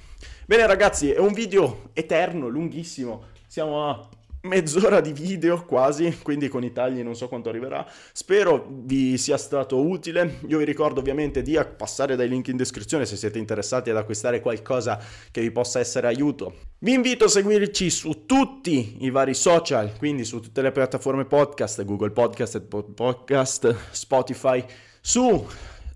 Bene 0.44 0.66
ragazzi, 0.66 1.11
è 1.11 1.18
un 1.18 1.33
video 1.33 1.88
eterno, 1.94 2.48
lunghissimo, 2.48 3.22
siamo 3.46 3.88
a 3.88 4.09
mezz'ora 4.44 5.00
di 5.00 5.12
video 5.12 5.64
quasi, 5.64 6.18
quindi 6.22 6.48
con 6.48 6.64
i 6.64 6.72
tagli 6.72 7.02
non 7.02 7.14
so 7.14 7.28
quanto 7.28 7.48
arriverà. 7.48 7.87
Spero 8.12 8.66
vi 8.70 9.18
sia 9.18 9.37
stato 9.37 9.80
utile. 9.80 10.38
Io 10.48 10.59
vi 10.59 10.64
ricordo 10.64 11.00
ovviamente 11.00 11.42
di 11.42 11.59
passare 11.76 12.16
dai 12.16 12.28
link 12.28 12.48
in 12.48 12.57
descrizione 12.57 13.07
se 13.07 13.16
siete 13.16 13.38
interessati 13.38 13.90
ad 13.90 13.96
acquistare 13.96 14.40
qualcosa 14.40 14.98
che 15.30 15.40
vi 15.40 15.50
possa 15.50 15.80
essere 15.80 16.07
aiuto. 16.07 16.54
Vi 16.78 16.92
invito 16.92 17.24
a 17.24 17.28
seguirci 17.28 17.90
su 17.90 18.26
tutti 18.26 18.98
i 19.00 19.11
vari 19.11 19.35
social, 19.35 19.96
quindi 19.96 20.24
su 20.24 20.40
tutte 20.40 20.62
le 20.62 20.72
piattaforme 20.72 21.24
podcast, 21.24 21.83
Google 21.85 22.11
Podcast, 22.11 22.61
Podcast, 22.61 23.74
Spotify 23.90 24.64
su 25.00 25.46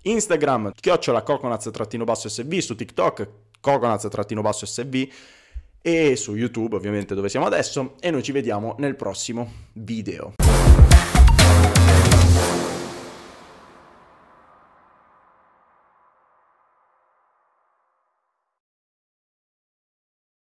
Instagram, 0.02 0.72
chiocciola 0.80 1.22
coconuts-sv, 1.22 2.58
su 2.58 2.74
TikTok, 2.74 3.28
coconuts-sv 3.60 5.08
e 5.80 6.16
su 6.16 6.36
YouTube 6.36 6.76
ovviamente 6.76 7.14
dove 7.14 7.28
siamo 7.28 7.46
adesso 7.46 7.94
e 8.00 8.10
noi 8.10 8.22
ci 8.22 8.32
vediamo 8.32 8.74
nel 8.78 8.96
prossimo 8.96 9.50
video. 9.72 10.34